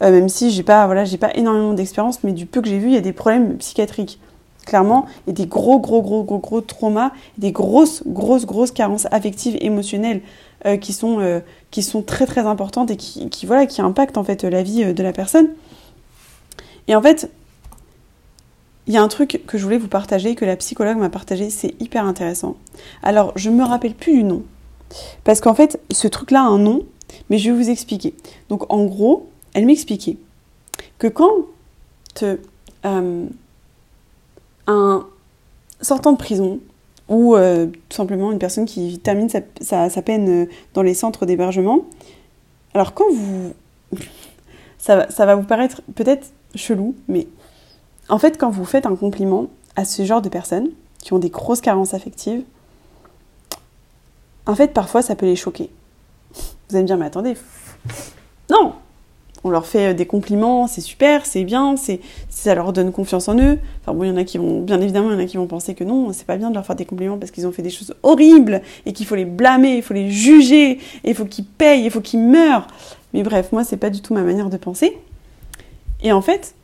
[0.00, 2.88] même si j'ai pas, voilà, j'ai pas énormément d'expérience, mais du peu que j'ai vu,
[2.88, 4.20] il y a des problèmes psychiatriques
[4.68, 9.56] clairement, et des gros, gros, gros, gros, gros traumas, des grosses, grosses, grosses carences affectives,
[9.60, 10.20] émotionnelles
[10.66, 11.38] euh, qui, sont, euh,
[11.70, 14.92] qui sont très, très importantes et qui, voilà, qui impactent en fait la vie euh,
[14.92, 15.48] de la personne.
[16.88, 17.30] Et en fait,
[18.88, 21.50] il y a un truc que je voulais vous partager, que la psychologue m'a partagé,
[21.50, 22.56] c'est hyper intéressant.
[23.04, 24.42] Alors, je me rappelle plus du nom.
[25.22, 26.84] Parce qu'en fait, ce truc-là a un nom,
[27.30, 28.14] mais je vais vous expliquer.
[28.48, 30.16] Donc, en gros, elle m'expliquait
[30.98, 31.30] que quand
[34.66, 35.06] un
[35.80, 36.58] sortant de prison
[37.08, 41.80] ou euh, tout simplement une personne qui termine sa, peine euh, dans les centres d'hébergement.
[42.74, 43.52] Alors quand vous...
[44.80, 47.26] Ça, ça va vous paraître peut-être chelou, mais
[48.08, 50.68] en fait quand vous faites un compliment à ce genre de personnes
[50.98, 52.44] qui ont des grosses carences affectives,
[54.46, 55.68] en fait parfois ça peut les choquer.
[56.32, 57.36] Vous allez me dire mais attendez,
[58.50, 58.74] non,
[59.44, 63.28] on leur fait euh, des compliments, c'est super, c'est bien, c'est ça leur donne confiance
[63.28, 63.58] en eux.
[63.80, 65.36] Enfin bon, il y en a qui vont, bien évidemment, il y en a qui
[65.36, 67.52] vont penser que non, c'est pas bien de leur faire des compliments parce qu'ils ont
[67.52, 71.24] fait des choses horribles et qu'il faut les blâmer, il faut les juger, il faut
[71.24, 72.66] qu'ils payent, il faut qu'ils meurent.
[73.14, 74.98] Mais bref, moi c'est pas du tout ma manière de penser.
[76.02, 76.54] Et en fait,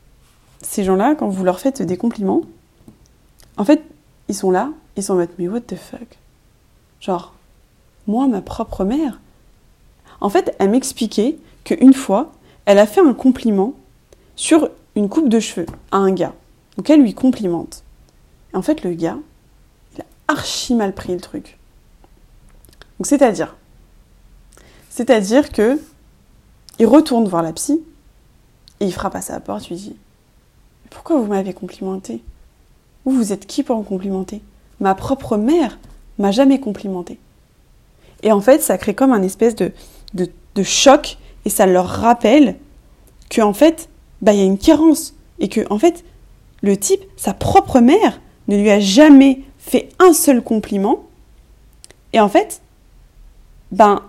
[0.61, 2.41] ces gens-là, quand vous leur faites des compliments,
[3.57, 3.81] en fait,
[4.27, 6.17] ils sont là, ils sont en mode mais what the fuck?
[6.99, 7.33] Genre,
[8.07, 9.19] moi, ma propre mère?
[10.21, 12.31] En fait, elle m'expliquait qu'une fois,
[12.65, 13.73] elle a fait un compliment
[14.35, 16.33] sur une coupe de cheveux à un gars.
[16.77, 17.83] Donc elle lui complimente.
[18.53, 19.17] Et en fait, le gars,
[19.95, 21.57] il a archi mal pris le truc.
[22.99, 23.55] Donc c'est-à-dire,
[24.89, 25.79] c'est-à-dire que
[26.79, 27.81] il retourne voir la psy
[28.79, 29.95] et il frappe à sa porte, lui dit
[30.89, 32.21] Pourquoi vous m'avez complimenté?
[33.05, 34.41] Vous, vous êtes qui pour me complimenter?
[34.79, 35.77] Ma propre mère
[36.17, 37.19] m'a jamais complimenté.
[38.23, 39.71] Et en fait, ça crée comme un espèce de,
[40.13, 42.55] de choc et ça leur rappelle
[43.29, 43.89] que en fait,
[44.21, 46.03] bah il y a une carence et que en fait,
[46.61, 51.03] le type, sa propre mère, ne lui a jamais fait un seul compliment.
[52.13, 52.61] Et en fait,
[53.71, 54.01] ben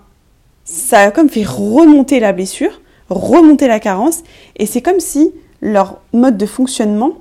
[0.64, 4.22] ça a comme fait remonter la blessure, remonter la carence,
[4.56, 7.12] et c'est comme si leur mode de fonctionnement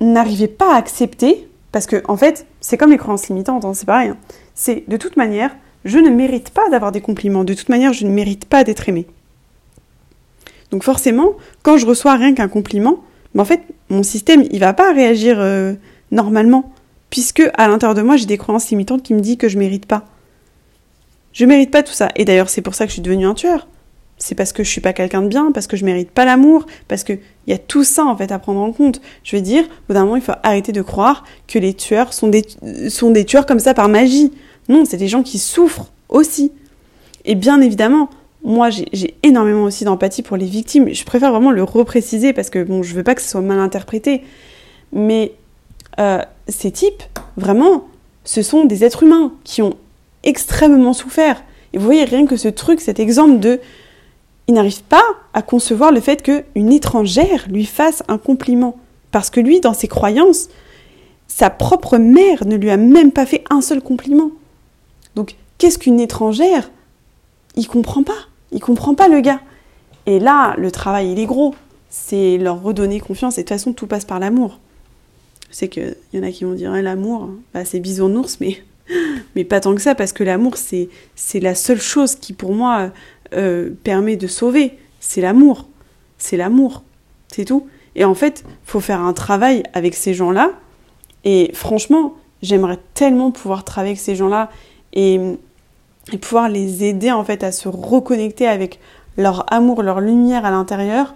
[0.00, 3.86] n'arrivait pas à accepter, parce que en fait, c'est comme les croyances limitantes, hein, c'est
[3.86, 4.10] pareil.
[4.10, 4.16] Hein.
[4.54, 7.44] C'est de toute manière, je ne mérite pas d'avoir des compliments.
[7.44, 9.06] De toute manière, je ne mérite pas d'être aimé.
[10.70, 13.00] Donc forcément, quand je reçois rien qu'un compliment,
[13.34, 15.74] ben en fait, mon système, il va pas réagir euh,
[16.10, 16.72] normalement,
[17.10, 19.86] puisque à l'intérieur de moi, j'ai des croyances limitantes qui me disent que je mérite
[19.86, 20.06] pas.
[21.32, 22.08] Je mérite pas tout ça.
[22.16, 23.66] Et d'ailleurs, c'est pour ça que je suis devenue un tueur.
[24.18, 26.66] C'est parce que je suis pas quelqu'un de bien, parce que je mérite pas l'amour,
[26.86, 29.00] parce que il y a tout ça en fait à prendre en compte.
[29.24, 32.12] Je veux dire, au bout d'un moment, il faut arrêter de croire que les tueurs
[32.12, 32.46] sont des,
[32.88, 34.32] sont des tueurs comme ça par magie.
[34.68, 36.52] Non, c'est des gens qui souffrent aussi.
[37.24, 38.10] Et bien évidemment,
[38.44, 40.92] moi, j'ai énormément aussi d'empathie pour les victimes.
[40.92, 43.60] Je préfère vraiment le repréciser parce que bon, je veux pas que ce soit mal
[43.60, 44.22] interprété.
[44.92, 45.32] Mais
[46.00, 47.02] euh, ces types,
[47.36, 47.84] vraiment,
[48.24, 49.76] ce sont des êtres humains qui ont
[50.24, 51.42] extrêmement souffert.
[51.72, 53.60] Et vous voyez rien que ce truc, cet exemple de,
[54.48, 58.76] il n'arrive pas à concevoir le fait qu'une étrangère lui fasse un compliment,
[59.10, 60.48] parce que lui, dans ses croyances,
[61.28, 64.30] sa propre mère ne lui a même pas fait un seul compliment.
[65.14, 66.70] Donc, qu'est-ce qu'une étrangère?
[67.56, 68.28] Il comprend pas.
[68.50, 69.40] Il comprend pas le gars.
[70.06, 71.54] Et là, le travail, il est gros.
[71.90, 73.38] C'est leur redonner confiance.
[73.38, 74.58] Et de toute façon, tout passe par l'amour.
[75.50, 78.62] Je sais qu'il y en a qui vont dire l'amour, bah, c'est bisounours, mais
[79.36, 80.88] Mais pas tant que ça, parce que l'amour, c'est,
[81.40, 82.90] la seule chose qui, pour moi,
[83.34, 84.78] euh, permet de sauver.
[85.00, 85.68] C'est l'amour.
[86.18, 86.82] C'est l'amour.
[87.28, 87.66] C'est tout.
[87.94, 90.52] Et en fait, faut faire un travail avec ces gens-là.
[91.24, 94.50] Et franchement, j'aimerais tellement pouvoir travailler avec ces gens-là
[94.92, 95.20] et,
[96.20, 98.80] pouvoir les aider en fait à se reconnecter avec
[99.16, 101.14] leur amour, leur lumière à l'intérieur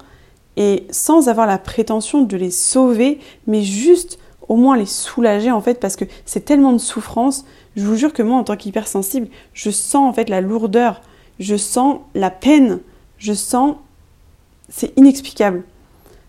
[0.56, 5.60] et sans avoir la prétention de les sauver, mais juste au moins les soulager en
[5.60, 7.44] fait parce que c'est tellement de souffrance.
[7.74, 11.02] Je vous jure que moi en tant qu'hypersensible, je sens en fait la lourdeur,
[11.40, 12.80] je sens la peine,
[13.18, 13.76] je sens
[14.68, 15.64] c'est inexplicable.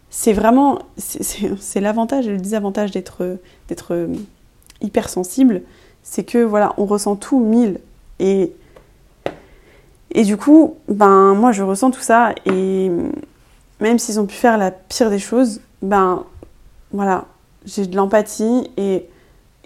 [0.10, 4.10] C'est vraiment c'est l'avantage et le désavantage d'être d'être
[4.82, 5.64] hypersensible,
[6.10, 7.80] c'est que voilà, on ressent tout mille.
[8.20, 8.54] Et
[10.12, 12.34] et du coup, ben moi je ressens tout ça.
[12.46, 12.90] Et
[13.82, 16.24] même s'ils ont pu faire la pire des choses, ben
[16.92, 17.26] voilà,
[17.66, 18.72] j'ai de l'empathie.
[18.78, 19.06] Et,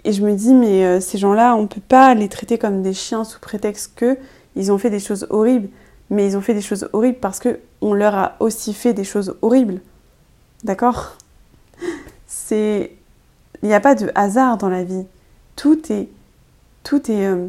[0.04, 2.82] et, je me dis mais euh, ces gens-là, on ne peut pas les traiter comme
[2.82, 4.18] des chiens sous prétexte que
[4.56, 5.68] ils ont fait des choses horribles,
[6.10, 9.04] mais ils ont fait des choses horribles parce que on leur a aussi fait des
[9.04, 9.80] choses horribles.
[10.64, 11.16] D'accord?
[12.26, 12.92] C'est
[13.62, 15.06] il n'y a pas de hasard dans la vie.
[15.54, 16.08] Tout est
[16.82, 17.48] tout est, euh,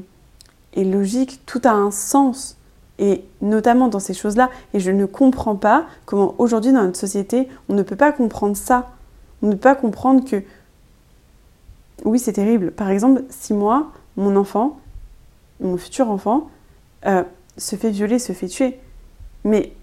[0.74, 2.58] est logique, tout a un sens
[3.00, 4.50] et notamment dans ces choses-là.
[4.74, 8.56] Et je ne comprends pas comment aujourd'hui dans notre société, on ne peut pas comprendre
[8.56, 8.92] ça.
[9.42, 10.44] On ne peut pas comprendre que,
[12.06, 12.72] oui, c'est terrible.
[12.72, 14.80] Par exemple, si moi, mon enfant,
[15.60, 16.50] mon futur enfant,
[17.06, 17.24] euh,
[17.58, 18.80] se fait violer, se fait tuer,
[19.44, 19.74] mais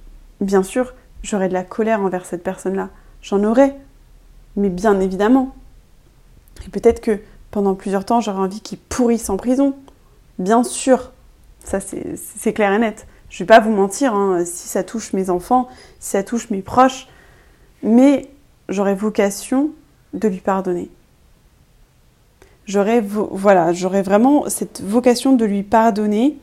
[0.40, 2.88] bien sûr, j'aurais de la colère envers cette personne-là.
[3.22, 3.78] J'en aurais,
[4.56, 5.54] mais bien évidemment.
[6.66, 9.74] Et peut-être que pendant plusieurs temps, j'aurais envie qu'il pourrisse en prison.
[10.38, 11.12] Bien sûr,
[11.64, 13.06] ça c'est clair et net.
[13.28, 15.68] Je ne vais pas vous mentir, hein, si ça touche mes enfants,
[16.00, 17.06] si ça touche mes proches,
[17.82, 18.28] mais
[18.68, 19.70] j'aurais vocation
[20.14, 20.90] de lui pardonner.
[22.66, 26.38] J'aurais voilà, vraiment cette vocation de lui pardonner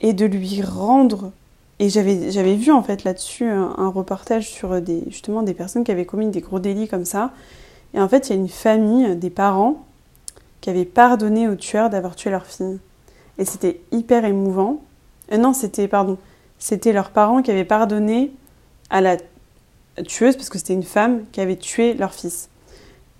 [0.00, 1.32] et de lui rendre.
[1.78, 6.04] Et j'avais vu en fait là-dessus un, reportage sur des justement des personnes qui avaient
[6.04, 7.32] commis des gros délits comme ça.
[7.94, 9.84] Et en fait, il y a une famille, des parents,
[10.60, 12.78] qui avaient pardonné aux tueurs d'avoir tué leur fille.
[13.38, 14.80] Et c'était hyper émouvant.
[15.32, 16.18] Euh, non, c'était, pardon,
[16.58, 18.32] c'était leurs parents qui avaient pardonné
[18.90, 19.16] à la
[20.06, 22.48] tueuse, parce que c'était une femme qui avait tué leur fils.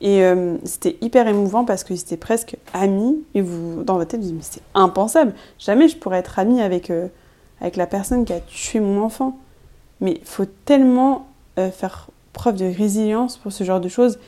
[0.03, 3.23] Et euh, c'était hyper émouvant parce qu'ils étaient presque amis.
[3.35, 5.35] Et vous, dans votre tête, vous dites, mais c'est impensable.
[5.59, 7.09] Jamais je pourrais être amie avec, euh,
[7.61, 9.39] avec la personne qui a tué mon enfant.
[10.01, 11.27] Mais il faut tellement
[11.57, 14.19] faire preuve de résilience pour ce genre de choses.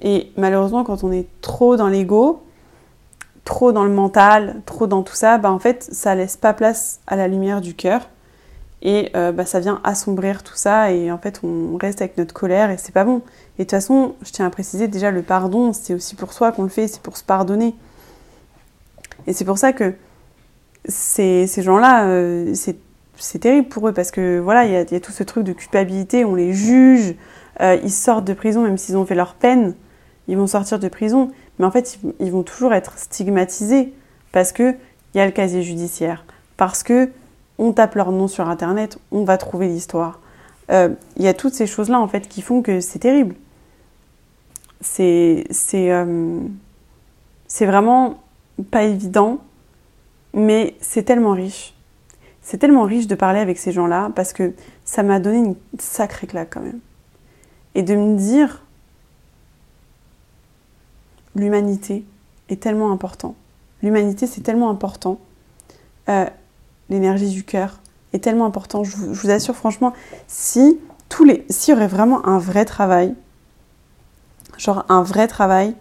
[0.00, 2.40] Et malheureusement, quand on est trop dans l'ego,
[3.48, 7.00] trop dans le mental, trop dans tout ça, bah en fait, ça laisse pas place
[7.06, 8.10] à la lumière du cœur.
[8.82, 12.34] Et euh, bah, ça vient assombrir tout ça et en fait on reste avec notre
[12.34, 13.22] colère et c'est pas bon.
[13.58, 16.52] Et de toute façon, je tiens à préciser déjà le pardon, c'est aussi pour soi
[16.52, 17.74] qu'on le fait, c'est pour se pardonner.
[19.26, 19.94] Et c'est pour ça que
[20.84, 25.12] ces, gens-là, euh, c'est terrible pour eux parce que voilà, il y, y, a tout
[25.12, 27.14] ce truc de culpabilité, on les juge,
[27.62, 29.74] euh, ils sortent de prison même s'ils ont fait leur peine,
[30.28, 33.92] ils vont sortir de prison mais en fait, ils vont toujours être stigmatisés
[34.32, 34.74] parce que
[35.14, 36.24] il y a le casier judiciaire,
[36.56, 37.10] parce que
[37.58, 40.20] on tape leur nom sur Internet, on va trouver l'histoire.
[40.70, 43.34] Euh, il y a toutes ces choses-là en fait qui font que c'est terrible.
[44.80, 46.40] C'est c'est euh,
[47.48, 48.22] c'est vraiment
[48.70, 49.38] pas évident,
[50.34, 51.74] mais c'est tellement riche.
[52.42, 56.26] C'est tellement riche de parler avec ces gens-là parce que ça m'a donné une sacrée
[56.26, 56.80] claque quand même.
[57.74, 58.62] Et de me dire
[61.38, 62.04] l'humanité
[62.48, 63.34] est tellement important.
[63.82, 65.18] L'humanité, c'est tellement important.
[66.08, 66.26] Euh,
[66.90, 67.80] l'énergie du cœur
[68.12, 68.84] est tellement important.
[68.84, 69.92] Je vous, assure, franchement,
[70.26, 73.14] si tous les, s'il y aurait vraiment un vrai travail,
[74.56, 75.74] genre un vrai travail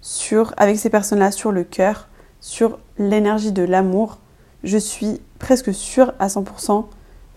[0.00, 2.08] sur, avec ces personnes-là, sur le cœur,
[2.40, 4.18] sur l'énergie de l'amour,
[4.64, 6.86] je suis presque sûre à 100%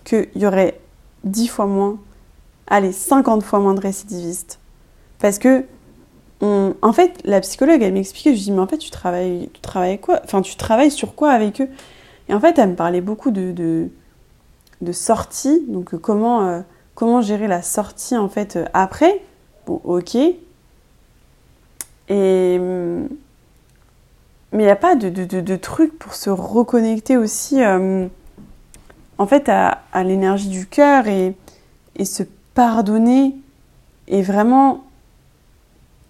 [0.04, 0.80] qu'il y aurait
[1.24, 1.98] 10 fois moins,
[2.66, 4.58] allez, 50 fois moins de récidivistes.
[5.20, 5.64] Parce que
[6.42, 9.60] en fait, la psychologue, elle m'expliquait, je lui dis, mais en fait, tu travailles, tu
[9.60, 10.20] travailles quoi?
[10.24, 11.68] Enfin, tu travailles sur quoi avec eux?
[12.28, 16.60] Et en fait, elle me parlait beaucoup de, de, sortie, donc euh, comment, euh,
[16.94, 19.22] comment gérer la sortie, en fait, euh, après.
[19.66, 20.16] Bon, ok.
[22.08, 22.56] Et...
[22.58, 23.08] Hum,
[24.54, 29.80] mais il n'y a pas de, de, truc pour se reconnecter aussi, en fait, à,
[29.94, 31.34] à l'énergie du cœur et,
[31.96, 32.22] et se
[32.52, 33.34] pardonner
[34.08, 34.84] et vraiment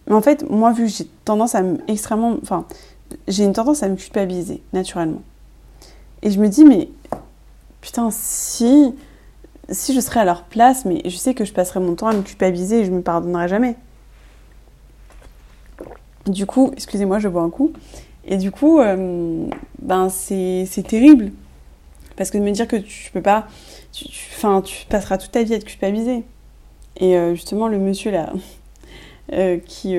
[0.06, 2.36] mais en fait, moi, vu que j'ai tendance à me extrêmement.
[2.42, 2.66] Enfin,
[3.28, 5.22] j'ai une tendance à me culpabiliser, naturellement.
[6.22, 6.88] Et je me dis, mais
[7.80, 8.94] putain, si.
[9.70, 12.12] Si je serais à leur place, mais je sais que je passerais mon temps à
[12.12, 13.76] me culpabiliser et je me pardonnerais jamais.
[16.26, 17.72] Du coup, excusez-moi, je bois un coup.
[18.24, 19.46] Et du coup, euh,
[19.80, 21.32] ben c'est terrible.
[22.16, 23.46] Parce que de me dire que tu peux pas.
[24.36, 26.24] Enfin, tu, passeras toute ta vie à être culpabilisé.
[26.98, 28.32] Et euh, justement, le monsieur là,
[29.66, 29.96] qui,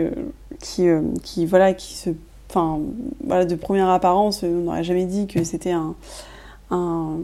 [0.59, 0.87] qui,
[1.23, 2.09] qui, voilà, qui se.
[2.49, 2.79] Enfin,
[3.23, 5.95] voilà, de première apparence, on n'aurait jamais dit que c'était un,
[6.69, 7.17] un.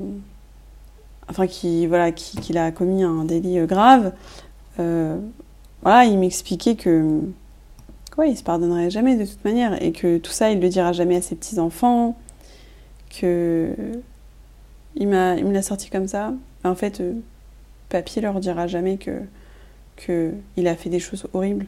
[1.30, 4.14] Enfin, qui, voilà, qu'il qui a commis un délit grave.
[4.78, 7.22] voilà, il m'expliquait que
[8.28, 11.18] il se pardonnerait jamais de toute manière et que tout ça, il le dira jamais
[11.18, 12.18] à ses petits enfants,
[13.20, 13.74] que
[14.96, 16.34] il m'a, il me l'a sorti comme ça.
[16.64, 17.14] En fait, euh,
[17.90, 19.22] papier leur dira jamais que
[19.96, 21.66] que il a fait des choses horribles.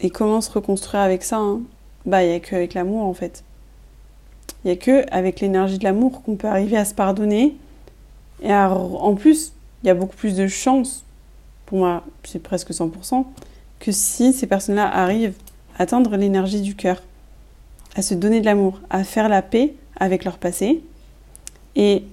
[0.00, 1.60] Et comment se reconstruire avec ça hein
[2.06, 3.44] Bah, il y a qu'avec l'amour en fait.
[4.64, 7.56] Il y a que avec l'énergie de l'amour qu'on peut arriver à se pardonner.
[8.42, 11.04] Et en plus, il y a beaucoup plus de chances
[11.66, 13.24] pour moi c'est presque 100%,
[13.80, 15.34] que si ces personnes-là arrivent
[15.76, 17.02] à atteindre l'énergie du cœur,
[17.96, 20.82] à se donner de l'amour, à faire la paix avec leur passé
[21.76, 22.04] et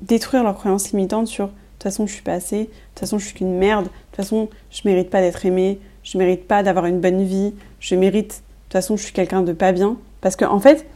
[0.00, 3.26] détruire leurs croyances limitantes sur toute façon je suis pas assez, de toute façon je
[3.26, 6.86] suis qu'une merde, de toute façon je mérite pas d'être aimée, je mérite pas d'avoir
[6.86, 9.96] une bonne vie, je mérite, de toute façon je suis quelqu'un de pas bien.
[10.20, 10.86] Parce que en fait,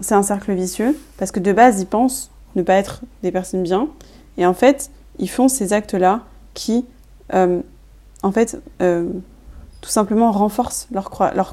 [0.00, 3.62] c'est un cercle vicieux, parce que de base ils pensent ne pas être des personnes
[3.62, 3.88] bien,
[4.38, 6.22] et en fait ils font ces actes-là
[6.54, 6.86] qui,
[7.34, 7.60] euh,
[8.22, 9.08] en fait, euh,
[9.80, 11.10] tout simplement renforcent leur,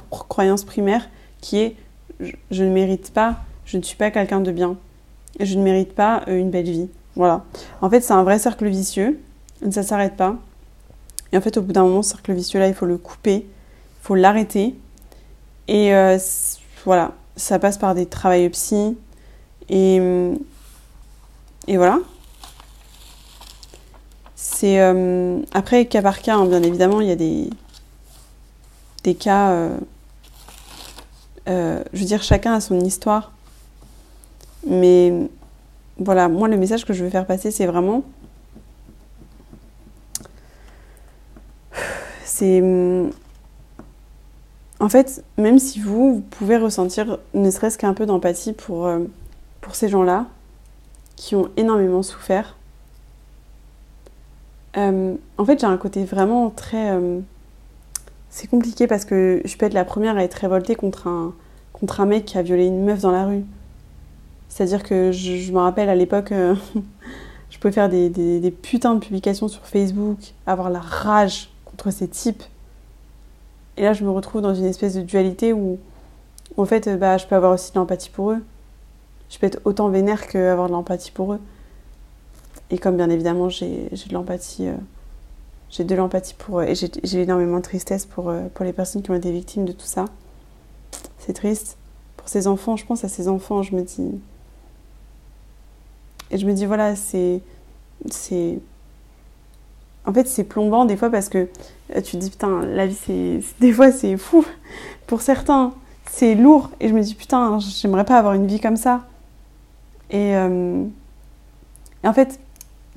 [0.09, 1.09] croyance primaire
[1.41, 1.75] qui est
[2.19, 4.77] je, ne mérite pas, je ne suis pas quelqu'un de bien,
[5.39, 6.89] je ne mérite pas euh, une belle vie.
[7.17, 7.43] Voilà.
[7.81, 9.19] En fait, c'est un vrai cercle vicieux,
[9.71, 10.37] ça ne s'arrête pas.
[11.33, 14.03] Et en fait, au bout d'un moment, ce cercle vicieux-là, il faut le couper, il
[14.03, 14.75] faut l'arrêter.
[15.67, 15.91] Et
[16.85, 18.95] voilà, ça passe par des travails psy.
[19.67, 19.97] Et,
[21.67, 21.99] et voilà,
[24.37, 27.49] c'est euh, après cas par cas, hein, bien évidemment, il y a des
[29.03, 29.49] des cas.
[29.49, 29.77] Euh,
[31.47, 33.31] euh, je veux dire, chacun a son histoire.
[34.65, 35.29] Mais
[35.99, 38.03] voilà, moi, le message que je veux faire passer, c'est vraiment.
[42.25, 42.63] C'est.
[44.79, 48.87] En fait, même si vous, pouvez ressentir ne serait-ce qu'un peu d'empathie pour,
[49.59, 50.27] pour ces gens-là
[51.15, 52.57] qui ont énormément souffert,
[54.77, 56.91] euh, en fait, j'ai un côté vraiment très.
[56.91, 57.19] Euh,
[58.29, 61.33] c'est compliqué parce que je peux être la première à être révoltée contre un,
[61.73, 63.43] contre un mec qui a violé une meuf dans la rue.
[64.49, 66.55] C'est-à-dire que je, me rappelle à l'époque, euh,
[67.49, 72.43] je pouvais faire des, putains de publications sur Facebook, avoir la rage contre ces types.
[73.77, 75.77] Et là, je me retrouve dans une espèce de dualité où,
[76.57, 78.43] en fait, bah, je peux avoir aussi de l'empathie pour eux.
[79.29, 81.39] Je peux être autant vénère qu'avoir de l'empathie pour eux.
[82.69, 84.75] Et comme bien évidemment j'ai de l'empathie, euh,
[85.69, 89.11] j'ai de l'empathie pour et j'ai énormément de tristesse pour, euh, pour les personnes qui
[89.11, 90.05] ont été victimes de tout ça.
[91.19, 91.77] C'est triste.
[92.17, 94.19] Pour ces enfants, je pense à ces enfants, je me dis.
[96.31, 97.41] Et je me dis, voilà, c'est.
[98.09, 98.59] c'est
[100.05, 101.49] en fait, c'est plombant des fois parce que
[101.95, 103.41] euh, tu te dis, putain, la vie, c'est.
[103.59, 104.45] Des fois, c'est fou.
[105.07, 105.73] Pour certains,
[106.09, 106.69] c'est lourd.
[106.79, 109.05] Et je me dis, putain, j'aimerais pas avoir une vie comme ça.
[110.09, 112.39] Et, et en fait,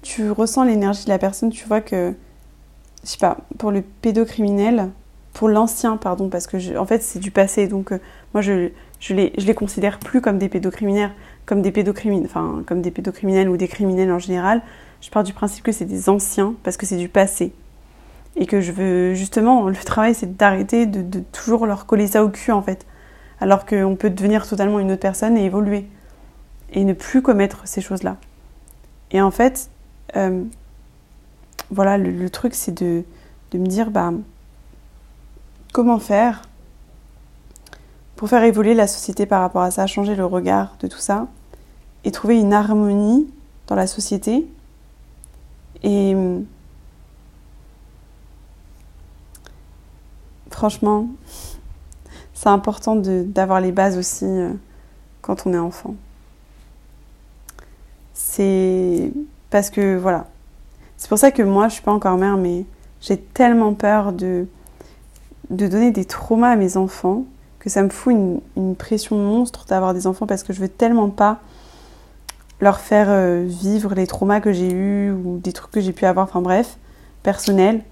[0.02, 2.14] tu ressens l'énergie de la personne, tu vois que,
[3.04, 4.90] je sais pas, pour le pédocriminel,
[5.32, 7.98] pour l'ancien, pardon, parce que en fait c'est du passé, donc euh,
[8.34, 11.12] moi je, je, les, je les considère plus comme des pédocriminels,
[11.46, 14.62] comme des pédocriminels, enfin comme des pédocriminels ou des criminels en général.
[15.00, 17.52] Je pars du principe que c'est des anciens parce que c'est du passé
[18.36, 22.22] et que je veux justement le travail c'est d'arrêter de, de, toujours leur coller ça
[22.24, 22.86] au cul en fait,
[23.40, 25.86] alors qu'on peut devenir totalement une autre personne et évoluer
[26.72, 28.16] et ne plus commettre ces choses là.
[29.10, 29.70] Et en fait,
[30.16, 30.44] euh,
[31.70, 33.04] voilà, le, truc, c'est de,
[33.54, 34.12] me dire, bah,
[35.72, 36.42] comment faire
[38.20, 41.26] pour faire évoluer la société par rapport à ça, changer le regard de tout ça,
[42.04, 43.26] et trouver une harmonie
[43.66, 44.46] dans la société.
[45.82, 46.14] Et
[50.50, 51.08] franchement,
[52.34, 54.50] c'est important d'avoir les bases aussi euh,
[55.22, 55.94] quand on est enfant.
[58.12, 59.14] C'est
[59.48, 60.26] parce que voilà.
[60.98, 62.66] C'est pour ça que moi, je suis pas encore mère, mais
[63.00, 64.46] j'ai tellement peur de,
[65.48, 67.24] de donner des traumas à mes enfants
[67.60, 68.14] que ça me fout
[68.56, 71.38] une, pression monstre d'avoir des enfants parce que je veux tellement pas
[72.60, 76.04] leur faire euh, vivre les traumas que j'ai eus ou des trucs que j'ai pu
[76.04, 76.76] avoir, enfin bref,
[77.22, 77.82] personnels,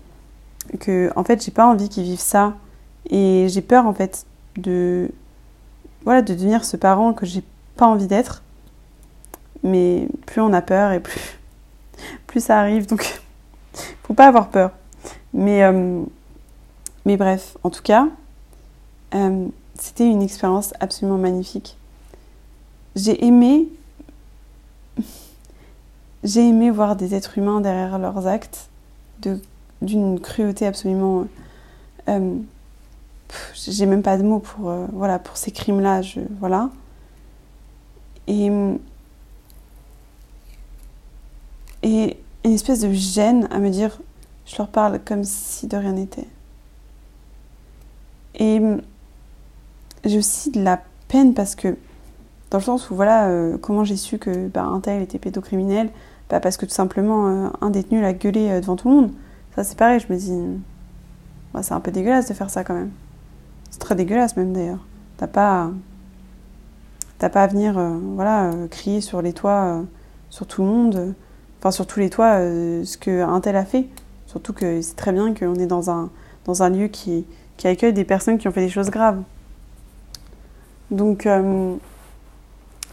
[0.81, 2.55] que en fait j'ai pas envie qu'ils vivent ça
[3.09, 5.11] et j'ai peur en fait de
[6.05, 7.43] voilà de devenir ce parent que j'ai
[7.77, 8.43] pas envie d'être.
[9.63, 11.39] Mais plus on a peur et plus
[12.27, 13.21] plus ça arrive, donc
[14.03, 14.71] faut pas avoir peur.
[15.35, 16.03] Mais, euh,
[17.05, 18.09] Mais bref, en tout cas,
[19.15, 21.77] euh, c'était une expérience absolument magnifique.
[22.97, 23.69] J'ai aimé,
[26.25, 28.69] j'ai aimé voir des êtres humains derrière leurs actes
[29.83, 31.27] d'une cruauté absolument.
[32.09, 32.37] Euh,
[33.55, 36.01] j'ai même pas de mots pour euh, voilà pour ces crimes-là.
[36.41, 36.71] Voilà.
[38.27, 38.51] Et
[41.83, 43.99] et une espèce de gêne à me dire,
[44.47, 46.27] je leur parle comme si de rien n'était.
[48.35, 48.61] Et
[50.09, 51.77] j'ai aussi de la peine parce que,
[52.51, 55.91] dans le sens où, voilà, euh, comment j'ai su que bah, tel était pédocriminel?
[56.31, 59.11] Bah, Parce que tout simplement, euh, un détenu l'a gueulé euh, devant tout le monde.
[59.55, 60.33] Ça, c'est pareil, je me dis,
[61.53, 62.91] bah, c'est un peu dégueulasse de faire ça quand même.
[63.71, 64.85] C'est très dégueulasse même d'ailleurs.
[65.19, 65.71] T'as pas,
[67.19, 67.75] t'as pas à venir,
[68.15, 69.83] voilà, crier sur les toits,
[70.31, 71.15] sur tout le monde,
[71.59, 73.89] enfin sur tous les toits, ce qu'un tel a fait.
[74.27, 77.27] Surtout que c'est très bien qu'on est dans un, lieu qui
[77.65, 79.23] accueille des personnes qui ont fait des choses graves.
[80.91, 81.77] Donc, euh,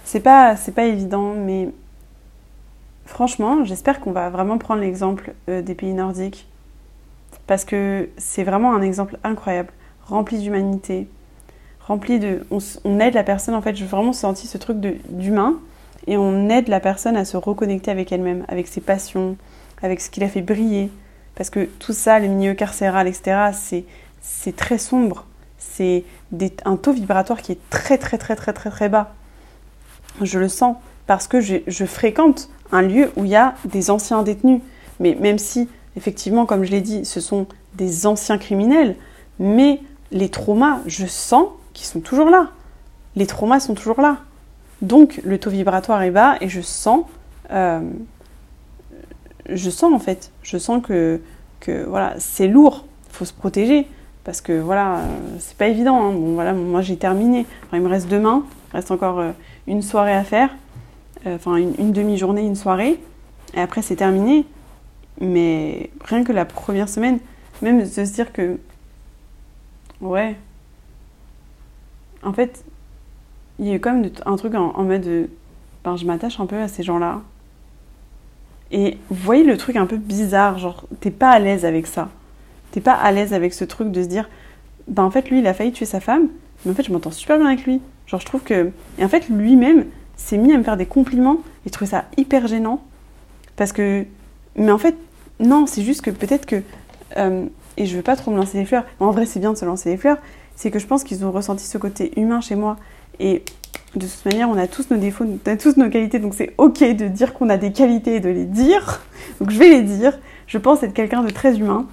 [0.04, 1.70] c'est pas, pas évident, mais
[3.06, 6.48] franchement, j'espère qu'on va vraiment prendre l'exemple euh, des pays nordiques.
[7.48, 9.70] Parce que c'est vraiment un exemple incroyable,
[10.06, 11.08] rempli d'humanité,
[11.80, 12.46] rempli de.
[12.50, 14.78] On, aide la personne, en fait, j'ai vraiment senti ce truc
[15.10, 15.60] d'humain,
[16.08, 19.38] et on aide la personne à se reconnecter avec elle-même, avec ses passions,
[19.82, 20.92] avec ce qui la fait briller.
[21.36, 23.86] Parce que tout ça, le milieu carcéral, etc.,
[24.22, 25.26] c'est très sombre
[25.58, 26.04] c'est
[26.66, 29.14] un taux vibratoire qui est très très très très très très bas.
[30.22, 30.78] Je le sens
[31.08, 34.62] parce que je, fréquente un lieu où il y a des anciens détenus.
[35.00, 38.96] Mais même si, effectivement, comme je l'ai dit, ce sont des anciens criminels,
[39.40, 39.82] mais
[40.12, 42.50] les traumas, je sens qu'ils sont toujours là.
[43.16, 44.18] Les traumas sont toujours là.
[44.82, 47.06] Donc le taux vibratoire est bas et je sens,
[47.52, 47.82] euh,
[49.50, 51.22] je sens en fait, je sens que,
[51.60, 53.88] que voilà, c'est lourd, il faut se protéger
[54.26, 55.08] parce que voilà, euh,
[55.40, 56.04] c'est pas évident.
[56.04, 56.12] Hein.
[56.12, 57.46] Bon, voilà, moi j'ai terminé.
[57.72, 59.32] il me reste demain, il reste encore euh,
[59.68, 60.50] une soirée à faire,
[61.26, 63.00] euh, enfin une, demi-journée, une soirée,
[63.54, 64.46] et après c'est terminé.
[65.22, 67.20] Mais rien que la première semaine,
[67.62, 68.60] même de se dire que,
[70.02, 70.36] ouais,
[72.22, 72.66] en fait,
[73.60, 75.30] il y a eu quand même un truc en, mode, de,
[75.86, 77.22] ben, je m'attache un peu à ces gens-là.
[78.72, 82.10] Et vous voyez le truc un peu bizarre, genre, t'es pas à l'aise avec ça
[82.76, 84.30] t'es pas à l'aise avec ce truc de se dire,
[84.90, 86.28] bah en fait lui il a failli tuer sa femme,
[86.66, 87.80] mais en fait je m'entends super bien avec lui.
[88.06, 88.70] Genre je trouve que,
[89.00, 89.86] et en fait lui-même
[90.18, 92.84] s'est mis à me faire des compliments et je trouvais ça hyper gênant
[93.56, 94.04] parce que,
[94.58, 94.98] mais en fait
[95.40, 96.64] non, c'est juste que peut-être que,
[97.16, 97.46] euh,
[97.78, 99.64] et je veux pas trop me lancer des fleurs, en vrai c'est bien de se
[99.64, 100.18] lancer des fleurs,
[100.58, 102.76] c'est que je pense qu'ils ont ressenti ce côté humain chez moi
[103.22, 103.44] et
[103.96, 106.54] de toute manière, on a tous nos défauts, on a tous nos qualités, donc c'est
[106.58, 109.02] ok de dire qu'on a des qualités et de les dire.
[109.40, 110.20] Donc je vais les dire.
[110.48, 111.88] Je pense être quelqu'un de très humain.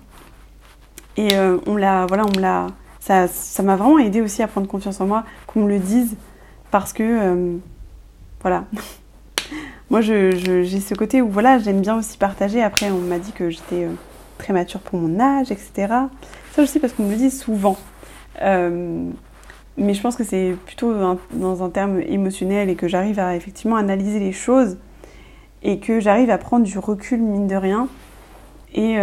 [1.17, 2.69] Et euh, on l'a, voilà, on l'a,
[3.01, 6.17] ça, ça m'a vraiment aidé aussi à prendre confiance en moi, qu'on me le dise,
[6.71, 7.57] parce que, euh,
[8.41, 8.65] voilà.
[9.91, 12.63] moi, je, j'ai ce côté où, voilà, j'aime bien aussi partager.
[12.63, 13.93] Après, on m'a dit que j'étais euh,
[14.39, 15.89] très mature pour mon âge, etc.
[16.53, 17.77] Ça aussi parce qu'on me le dit souvent.
[18.41, 20.95] mais je pense que c'est plutôt
[21.33, 24.77] dans un terme émotionnel et que j'arrive à effectivement analyser les choses
[25.63, 27.89] et que j'arrive à prendre du recul, mine de rien.
[28.75, 28.99] Et,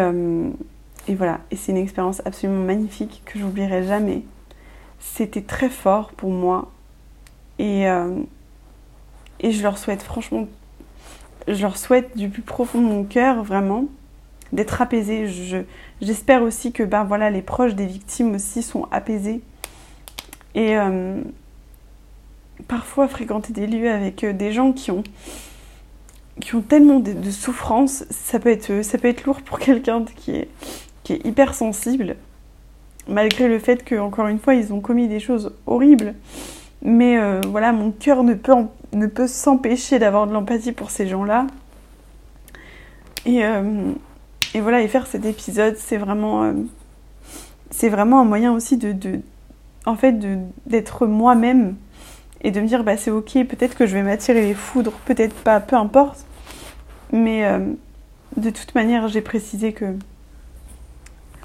[1.10, 4.22] et voilà, et c'est une expérience absolument magnifique que j'oublierai jamais.
[5.00, 6.72] C'était très fort pour moi.
[7.58, 8.22] Et, euh,
[9.40, 10.48] et je leur souhaite franchement,
[11.48, 13.86] je leur souhaite du plus profond de mon cœur vraiment
[14.54, 15.26] d'être apaisés.
[16.00, 19.42] J'espère aussi que ben voilà, les proches des victimes aussi sont apaisés.
[20.54, 21.24] Et euh,
[22.68, 25.04] parfois fréquenter des lieux avec euh, des gens qui ont
[26.40, 30.50] qui ont tellement de, de souffrance, ça ça peut être lourd pour quelqu'un qui est
[31.16, 32.16] hyper sensible,
[33.08, 36.16] malgré le fait que, encore une fois, ils ont commis des choses horribles.
[36.82, 38.54] Mais euh, voilà, mon cœur ne peut,
[38.94, 41.48] ne peut s'empêcher d'avoir de l'empathie pour ces gens-là.
[43.26, 43.92] Et, euh,
[44.54, 46.54] et, voilà, et faire cet épisode, c'est vraiment, euh,
[47.70, 49.20] c'est vraiment un moyen aussi de, de
[49.86, 50.16] en fait,
[50.68, 51.76] d'être moi-même
[52.42, 55.36] et de me dire, bah c'est ok, peut-être que je vais m'attirer les foudres, peut-être
[55.36, 56.26] pas, peu importe.
[57.12, 57.44] Mais
[58.38, 59.96] de toute manière, j'ai précisé que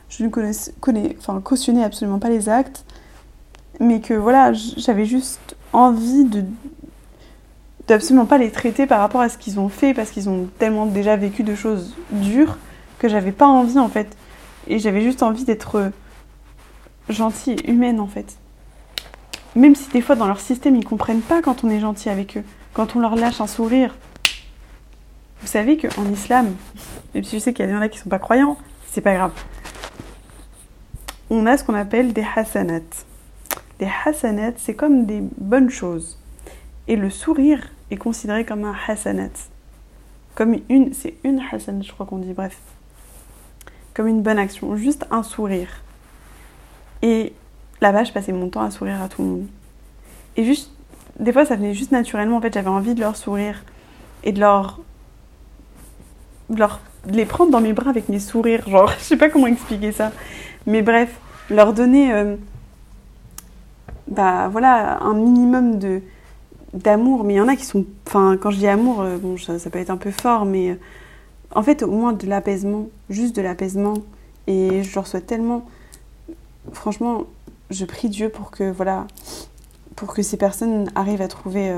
[0.08, 2.84] je ne connais, enfin, cautionnais absolument pas les actes,
[3.80, 6.44] mais que voilà, j'avais juste envie de
[7.86, 10.86] d'absolument pas les traiter par rapport à ce qu'ils ont fait, parce qu'ils ont tellement
[10.86, 12.56] déjà vécu de choses dures
[12.98, 14.16] que j'avais pas envie en fait.
[14.68, 15.90] Et j'avais juste envie d'être
[17.10, 18.36] gentille et humaine en fait.
[19.54, 22.38] Même si des fois dans leur système ils comprennent pas quand on est gentil avec
[22.38, 23.94] eux, quand on leur lâche un sourire.
[25.42, 26.54] Vous savez qu'en islam,
[27.14, 28.56] même si je sais qu'il y a gens là qui sont pas croyants,
[28.90, 29.32] c'est pas grave
[31.30, 32.80] on a ce qu'on appelle des hasanat.
[33.80, 36.18] Les hasanat, c'est comme des bonnes choses.
[36.86, 39.30] Et le sourire est considéré comme un hasanat.
[40.34, 42.58] Comme une, c'est une hasanat, je crois qu'on dit, bref.
[43.94, 45.82] Comme une bonne action, juste un sourire.
[47.02, 47.32] Et
[47.80, 49.46] là-bas, je passais mon temps à sourire à tout le monde.
[50.36, 50.72] Et juste,
[51.18, 52.38] des fois, ça venait juste naturellement.
[52.38, 53.62] En fait, j'avais envie de leur sourire
[54.24, 54.80] et de leur,
[56.50, 58.68] de leur, de les prendre dans mes bras avec mes sourires.
[58.68, 60.12] Genre, je sais pas comment expliquer ça.
[60.66, 62.36] Mais bref, leur donner, euh,
[64.08, 65.78] bah un minimum
[66.72, 67.24] d'amour.
[67.24, 69.58] Mais il y en a qui sont, enfin, quand je dis amour, euh, bon, ça,
[69.70, 70.74] peut être un peu fort, mais euh,
[71.54, 73.94] en fait, au moins de l'apaisement, juste de l'apaisement.
[74.46, 75.66] Et je leur souhaite tellement,
[76.72, 77.24] franchement,
[77.70, 79.06] je prie Dieu pour que, voilà,
[79.96, 81.72] pour que ces personnes arrivent à trouver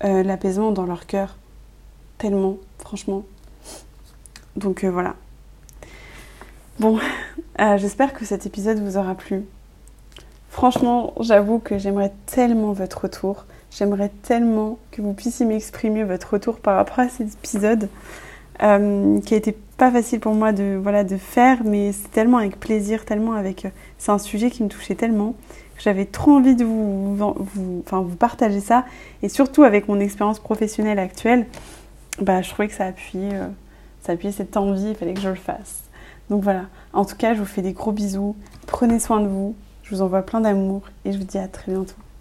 [0.00, 1.36] l'apaisement dans leur cœur.
[2.18, 3.24] Tellement, franchement.
[4.54, 5.16] Donc voilà.
[6.78, 6.98] Bon,
[7.76, 9.44] j'espère que cet épisode vous aura plu.
[10.50, 13.46] Franchement, j'avoue que j'aimerais tellement votre retour.
[13.70, 17.88] J'aimerais tellement que vous puissiez m'exprimer votre retour par rapport à cet épisode
[18.58, 22.58] qui a été pas facile pour moi de voilà de faire, mais c'est tellement avec
[22.58, 23.68] plaisir, tellement avec
[23.98, 25.36] c'est un sujet qui me touchait tellement
[25.78, 27.16] j'avais trop envie de vous,
[27.86, 28.84] enfin, vous partager ça.
[29.22, 31.46] Et surtout avec mon expérience professionnelle actuelle,
[32.20, 33.46] bah, je trouvais que ça appuyait, euh,
[34.02, 35.84] ça appuyait cette envie, il fallait que je le fasse.
[36.30, 38.36] Donc voilà, en tout cas, je vous fais des gros bisous.
[38.66, 39.56] Prenez soin de vous.
[39.82, 41.94] Je vous envoie plein d'amour et je vous dis à très bientôt.